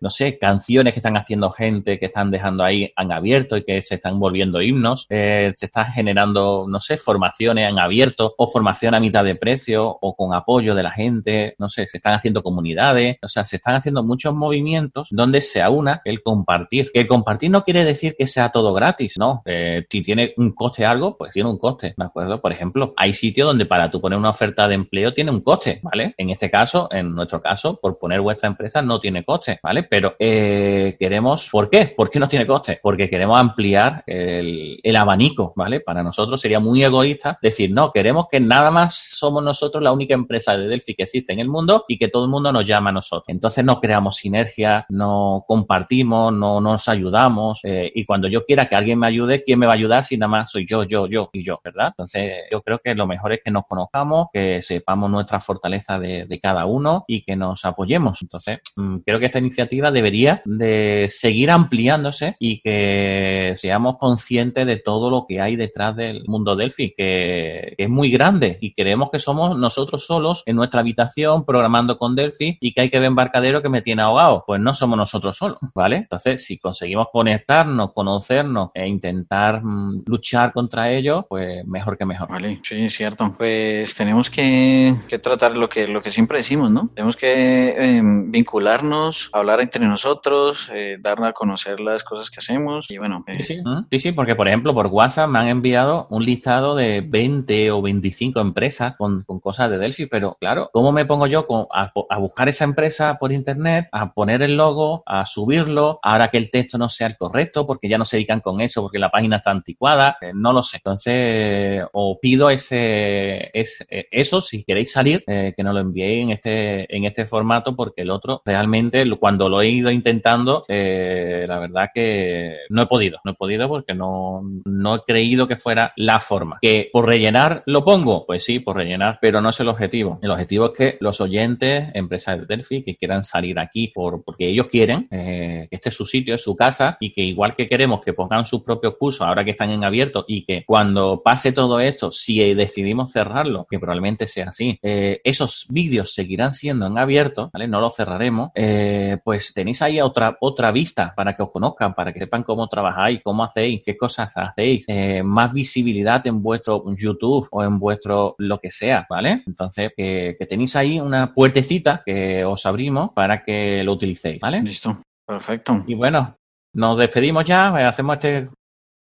no 0.00 0.10
sé, 0.10 0.38
canciones 0.38 0.92
que 0.92 1.00
están 1.00 1.16
haciendo 1.16 1.50
gente, 1.50 1.98
que 1.98 2.06
están 2.06 2.30
dejando 2.30 2.64
ahí 2.64 2.92
en 2.96 3.12
abierto 3.12 3.56
y 3.56 3.64
que 3.64 3.82
se 3.82 3.96
están 3.96 4.18
volviendo 4.18 4.62
himnos. 4.62 5.06
Se 5.08 5.48
están 5.48 5.92
generando, 5.92 6.66
no 6.68 6.80
sé, 6.80 6.96
formaciones 6.96 7.68
en 7.68 7.78
abierto 7.78 8.34
o 8.42 8.46
formación 8.46 8.94
a 8.94 9.00
mitad 9.00 9.22
de 9.22 9.34
precio 9.34 9.86
o 10.00 10.16
con 10.16 10.32
apoyo 10.32 10.74
de 10.74 10.82
la 10.82 10.92
gente, 10.92 11.54
no 11.58 11.68
sé, 11.68 11.86
se 11.86 11.98
están 11.98 12.14
haciendo 12.14 12.42
comunidades, 12.42 13.18
o 13.20 13.28
sea, 13.28 13.44
se 13.44 13.56
están 13.56 13.74
haciendo 13.74 14.02
muchos 14.02 14.34
movimientos 14.34 15.08
donde 15.10 15.42
se 15.42 15.60
aúna 15.60 16.00
el 16.06 16.22
compartir. 16.22 16.90
El 16.94 17.06
compartir 17.06 17.50
no 17.50 17.64
quiere 17.64 17.84
decir 17.84 18.14
que 18.18 18.26
sea 18.26 18.48
todo 18.48 18.72
gratis, 18.72 19.18
¿no? 19.18 19.42
Eh, 19.44 19.84
si 19.90 20.02
tiene 20.02 20.32
un 20.38 20.52
coste 20.52 20.86
algo, 20.86 21.18
pues 21.18 21.32
tiene 21.32 21.50
un 21.50 21.58
coste, 21.58 21.92
¿de 21.94 22.02
acuerdo? 22.02 22.40
Por 22.40 22.50
ejemplo, 22.50 22.94
hay 22.96 23.12
sitios 23.12 23.46
donde 23.46 23.66
para 23.66 23.90
tú 23.90 24.00
poner 24.00 24.18
una 24.18 24.30
oferta 24.30 24.66
de 24.66 24.74
empleo 24.74 25.12
tiene 25.12 25.30
un 25.32 25.42
coste, 25.42 25.78
¿vale? 25.82 26.14
En 26.16 26.30
este 26.30 26.50
caso, 26.50 26.88
en 26.90 27.14
nuestro 27.14 27.42
caso, 27.42 27.78
por 27.78 27.98
poner 27.98 28.22
vuestra 28.22 28.48
empresa 28.48 28.80
no 28.80 29.00
tiene 29.00 29.22
coste, 29.22 29.60
¿vale? 29.62 29.82
Pero 29.82 30.16
eh, 30.18 30.96
queremos, 30.98 31.46
¿por 31.50 31.68
qué? 31.68 31.92
¿Por 31.94 32.08
qué 32.08 32.18
no 32.18 32.26
tiene 32.26 32.46
coste? 32.46 32.80
Porque 32.82 33.10
queremos 33.10 33.38
ampliar 33.38 34.02
el, 34.06 34.80
el 34.82 34.96
abanico, 34.96 35.52
¿vale? 35.54 35.80
Para 35.80 36.02
nosotros 36.02 36.40
sería 36.40 36.58
muy 36.58 36.82
egoísta 36.82 37.38
decir, 37.42 37.70
no, 37.70 37.92
queremos 37.92 38.28
que 38.30 38.40
nada 38.40 38.70
más 38.70 38.94
somos 38.94 39.42
nosotros 39.42 39.82
la 39.82 39.92
única 39.92 40.14
empresa 40.14 40.56
de 40.56 40.68
Delphi 40.68 40.94
que 40.94 41.04
existe 41.04 41.32
en 41.32 41.40
el 41.40 41.48
mundo 41.48 41.84
y 41.88 41.98
que 41.98 42.08
todo 42.08 42.24
el 42.24 42.30
mundo 42.30 42.52
nos 42.52 42.66
llama 42.66 42.90
a 42.90 42.92
nosotros. 42.92 43.28
Entonces 43.28 43.64
no 43.64 43.80
creamos 43.80 44.16
sinergia, 44.16 44.86
no 44.88 45.44
compartimos, 45.46 46.32
no 46.32 46.60
nos 46.60 46.88
ayudamos 46.88 47.60
eh, 47.64 47.90
y 47.94 48.04
cuando 48.04 48.28
yo 48.28 48.44
quiera 48.44 48.66
que 48.66 48.76
alguien 48.76 48.98
me 48.98 49.06
ayude, 49.06 49.42
¿quién 49.44 49.58
me 49.58 49.66
va 49.66 49.72
a 49.72 49.76
ayudar 49.76 50.04
si 50.04 50.16
nada 50.16 50.28
más 50.28 50.50
soy 50.50 50.66
yo, 50.66 50.84
yo, 50.84 51.06
yo 51.06 51.30
y 51.32 51.42
yo, 51.42 51.60
¿verdad? 51.62 51.88
Entonces 51.88 52.32
yo 52.50 52.62
creo 52.62 52.78
que 52.78 52.94
lo 52.94 53.06
mejor 53.06 53.32
es 53.32 53.40
que 53.44 53.50
nos 53.50 53.66
conozcamos, 53.66 54.28
que 54.32 54.62
sepamos 54.62 55.10
nuestra 55.10 55.40
fortaleza 55.40 55.98
de, 55.98 56.26
de 56.26 56.40
cada 56.40 56.66
uno 56.66 57.04
y 57.06 57.22
que 57.22 57.36
nos 57.36 57.64
apoyemos. 57.64 58.22
Entonces 58.22 58.60
mm, 58.76 58.98
creo 58.98 59.18
que 59.18 59.26
esta 59.26 59.38
iniciativa 59.38 59.90
debería 59.90 60.42
de 60.44 61.06
seguir 61.10 61.50
ampliándose 61.50 62.36
y 62.38 62.60
que 62.60 63.54
seamos 63.56 63.98
conscientes 63.98 64.66
de 64.66 64.76
todo 64.78 65.10
lo 65.10 65.26
que 65.26 65.40
hay 65.40 65.56
detrás 65.56 65.96
del 65.96 66.24
mundo 66.26 66.56
Delphi, 66.56 66.94
que, 66.96 67.74
que 67.76 67.84
es 67.84 67.90
muy 67.90 68.10
grande 68.10 68.19
y 68.60 68.74
creemos 68.74 69.08
que 69.10 69.18
somos 69.18 69.56
nosotros 69.56 70.04
solos 70.04 70.42
en 70.44 70.56
nuestra 70.56 70.80
habitación 70.80 71.46
programando 71.46 71.96
con 71.96 72.14
Delphi 72.14 72.58
y 72.60 72.74
que 72.74 72.82
hay 72.82 72.90
que 72.90 72.98
ver 72.98 73.06
embarcadero 73.06 73.62
que 73.62 73.70
me 73.70 73.80
tiene 73.80 74.02
ahogado. 74.02 74.44
Pues 74.46 74.60
no 74.60 74.74
somos 74.74 74.98
nosotros 74.98 75.38
solos, 75.38 75.58
¿vale? 75.74 75.96
Entonces, 75.96 76.44
si 76.44 76.58
conseguimos 76.58 77.06
conectarnos, 77.10 77.94
conocernos 77.94 78.72
e 78.74 78.86
intentar 78.86 79.62
mmm, 79.62 80.02
luchar 80.04 80.52
contra 80.52 80.92
ellos, 80.92 81.24
pues 81.30 81.66
mejor 81.66 81.96
que 81.96 82.04
mejor. 82.04 82.28
Vale, 82.28 82.60
sí, 82.62 82.84
es 82.84 82.94
cierto. 82.94 83.34
Pues 83.38 83.94
tenemos 83.94 84.28
que, 84.28 84.94
que 85.08 85.18
tratar 85.18 85.56
lo 85.56 85.70
que, 85.70 85.88
lo 85.88 86.02
que 86.02 86.10
siempre 86.10 86.38
decimos, 86.38 86.70
¿no? 86.70 86.90
Tenemos 86.94 87.16
que 87.16 87.68
eh, 87.70 88.02
vincularnos, 88.04 89.30
hablar 89.32 89.62
entre 89.62 89.86
nosotros, 89.86 90.70
eh, 90.74 90.98
dar 91.00 91.24
a 91.24 91.32
conocer 91.32 91.80
las 91.80 92.04
cosas 92.04 92.30
que 92.30 92.40
hacemos 92.40 92.90
y 92.90 92.98
bueno. 92.98 93.24
Eh. 93.26 93.42
Sí, 93.42 93.54
sí. 93.54 93.62
sí, 93.90 93.98
sí, 93.98 94.12
porque 94.12 94.34
por 94.34 94.46
ejemplo 94.46 94.74
por 94.74 94.88
WhatsApp 94.88 95.28
me 95.28 95.38
han 95.38 95.48
enviado 95.48 96.06
un 96.10 96.24
listado 96.24 96.74
de 96.74 97.00
20 97.00 97.70
o 97.70 97.82
25 97.82 98.09
empresas 98.40 98.96
con, 98.96 99.24
cosas 99.40 99.70
de 99.70 99.78
Delphi, 99.78 100.06
pero 100.06 100.36
claro, 100.38 100.70
¿cómo 100.72 100.92
me 100.92 101.06
pongo 101.06 101.26
yo 101.26 101.46
con, 101.46 101.66
a, 101.72 102.18
buscar 102.18 102.48
esa 102.48 102.64
empresa 102.64 103.16
por 103.18 103.32
internet, 103.32 103.88
a 103.92 104.12
poner 104.12 104.42
el 104.42 104.56
logo, 104.56 105.02
a 105.06 105.26
subirlo, 105.26 105.98
ahora 106.02 106.28
que 106.28 106.38
el 106.38 106.50
texto 106.50 106.78
no 106.78 106.88
sea 106.88 107.06
el 107.06 107.16
correcto, 107.16 107.66
porque 107.66 107.88
ya 107.88 107.98
no 107.98 108.04
se 108.04 108.16
dedican 108.16 108.40
con 108.40 108.60
eso, 108.60 108.82
porque 108.82 108.98
la 108.98 109.10
página 109.10 109.36
está 109.36 109.50
anticuada, 109.50 110.16
eh, 110.20 110.32
no 110.34 110.52
lo 110.52 110.62
sé. 110.62 110.78
Entonces, 110.78 111.82
os 111.92 112.18
pido 112.20 112.50
ese, 112.50 113.50
ese, 113.52 113.86
eso, 114.10 114.40
si 114.40 114.64
queréis 114.64 114.92
salir, 114.92 115.24
eh, 115.26 115.54
que 115.56 115.62
nos 115.62 115.74
lo 115.74 115.80
enviéis 115.80 116.22
en 116.24 116.30
este, 116.30 116.96
en 116.96 117.04
este 117.04 117.26
formato, 117.26 117.74
porque 117.74 118.02
el 118.02 118.10
otro, 118.10 118.42
realmente, 118.44 119.04
cuando 119.18 119.48
lo 119.48 119.60
he 119.60 119.68
ido 119.68 119.90
intentando, 119.90 120.64
eh, 120.68 121.44
la 121.46 121.58
verdad 121.58 121.88
que 121.94 122.58
no 122.68 122.82
he 122.82 122.86
podido, 122.86 123.18
no 123.24 123.32
he 123.32 123.34
podido 123.34 123.68
porque 123.68 123.94
no, 123.94 124.42
no 124.64 124.96
he 124.96 125.00
creído 125.00 125.46
que 125.46 125.56
fuera 125.56 125.92
la 125.96 126.20
forma. 126.20 126.58
Que 126.60 126.88
por 126.92 127.06
rellenar 127.06 127.62
lo 127.66 127.84
pongo, 127.84 127.99
pues 128.26 128.44
sí, 128.44 128.60
por 128.60 128.76
rellenar, 128.76 129.18
pero 129.20 129.40
no 129.40 129.50
es 129.50 129.60
el 129.60 129.68
objetivo. 129.68 130.18
El 130.22 130.30
objetivo 130.30 130.66
es 130.66 130.72
que 130.72 130.96
los 131.00 131.20
oyentes, 131.20 131.88
empresas 131.94 132.40
de 132.40 132.46
Delphi, 132.46 132.82
que 132.82 132.96
quieran 132.96 133.24
salir 133.24 133.58
aquí 133.58 133.88
por, 133.88 134.22
porque 134.24 134.48
ellos 134.48 134.66
quieren, 134.68 135.06
eh, 135.10 135.66
que 135.68 135.76
este 135.76 135.90
es 135.90 135.96
su 135.96 136.06
sitio, 136.06 136.34
es 136.34 136.42
su 136.42 136.56
casa, 136.56 136.96
y 137.00 137.12
que 137.12 137.22
igual 137.22 137.54
que 137.54 137.68
queremos 137.68 138.00
que 138.00 138.12
pongan 138.12 138.46
sus 138.46 138.62
propios 138.62 138.96
cursos 138.98 139.26
ahora 139.26 139.44
que 139.44 139.52
están 139.52 139.70
en 139.70 139.84
abierto 139.84 140.24
y 140.26 140.44
que 140.44 140.64
cuando 140.66 141.22
pase 141.22 141.52
todo 141.52 141.80
esto, 141.80 142.10
si 142.12 142.54
decidimos 142.54 143.12
cerrarlo, 143.12 143.66
que 143.70 143.78
probablemente 143.78 144.26
sea 144.26 144.48
así, 144.48 144.78
eh, 144.82 145.20
esos 145.24 145.66
vídeos 145.68 146.14
seguirán 146.14 146.54
siendo 146.54 146.86
en 146.86 146.98
abierto, 146.98 147.50
¿vale? 147.52 147.68
No 147.68 147.80
los 147.80 147.94
cerraremos, 147.94 148.50
eh, 148.54 149.18
pues 149.22 149.52
tenéis 149.54 149.82
ahí 149.82 150.00
otra, 150.00 150.36
otra 150.40 150.72
vista 150.72 151.12
para 151.14 151.36
que 151.36 151.42
os 151.42 151.50
conozcan, 151.50 151.94
para 151.94 152.12
que 152.12 152.20
sepan 152.20 152.42
cómo 152.42 152.68
trabajáis, 152.68 153.20
cómo 153.22 153.44
hacéis, 153.44 153.82
qué 153.84 153.96
cosas 153.96 154.32
hacéis, 154.36 154.86
más 155.24 155.52
visibilidad 155.52 156.26
en 156.26 156.42
vuestro 156.42 156.84
YouTube 156.96 157.48
o 157.50 157.62
en 157.62 157.78
vuestro 157.78 157.89
lo 158.38 158.58
que 158.60 158.70
sea, 158.70 159.06
¿vale? 159.08 159.42
Entonces, 159.46 159.92
que, 159.96 160.36
que 160.38 160.46
tenéis 160.46 160.76
ahí 160.76 161.00
una 161.00 161.32
puertecita 161.32 162.02
que 162.04 162.44
os 162.44 162.66
abrimos 162.66 163.12
para 163.14 163.42
que 163.42 163.82
lo 163.84 163.92
utilicéis, 163.92 164.40
¿vale? 164.40 164.62
Listo, 164.62 165.02
perfecto. 165.26 165.84
Y 165.86 165.94
bueno, 165.94 166.36
nos 166.74 166.98
despedimos 166.98 167.44
ya, 167.44 167.88
hacemos 167.88 168.16
este 168.16 168.48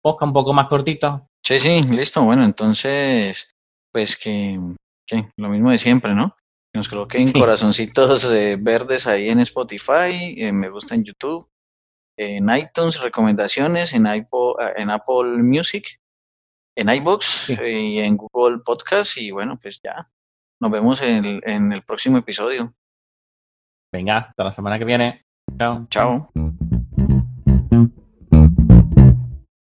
podcast 0.03 0.29
un 0.29 0.33
poco 0.33 0.53
más 0.53 0.69
cortito. 0.69 1.29
Sí, 1.45 1.59
sí, 1.59 1.83
listo. 1.83 2.23
Bueno, 2.23 2.45
entonces, 2.45 3.55
pues 3.93 4.17
que, 4.17 4.59
que 5.07 5.29
lo 5.37 5.49
mismo 5.49 5.71
de 5.71 5.79
siempre, 5.79 6.15
¿no? 6.15 6.37
Que 6.73 6.79
nos 6.79 6.89
coloquen 6.89 7.27
sí. 7.27 7.39
corazoncitos 7.39 8.25
eh, 8.33 8.57
verdes 8.59 9.07
ahí 9.07 9.29
en 9.29 9.41
Spotify, 9.41 10.35
eh, 10.37 10.53
me 10.53 10.71
gusta 10.71 10.95
en 10.95 11.05
YouTube, 11.05 11.49
en 12.17 12.49
iTunes, 12.55 13.01
recomendaciones, 13.01 13.93
en, 13.93 14.07
iPod, 14.07 14.57
en 14.77 14.91
Apple 14.91 15.43
Music, 15.43 16.01
en 16.77 16.89
iBox 16.89 17.27
sí. 17.47 17.57
y 17.61 17.99
en 18.01 18.17
Google 18.17 18.59
Podcast. 18.65 19.17
Y 19.17 19.31
bueno, 19.31 19.59
pues 19.61 19.81
ya, 19.83 20.11
nos 20.61 20.71
vemos 20.71 21.03
en 21.03 21.25
el, 21.25 21.43
en 21.45 21.73
el 21.73 21.83
próximo 21.83 22.19
episodio. 22.19 22.75
Venga, 23.93 24.19
hasta 24.19 24.45
la 24.45 24.53
semana 24.53 24.79
que 24.79 24.85
viene. 24.85 25.25
Chao. 25.59 25.87
Chao. 25.91 26.33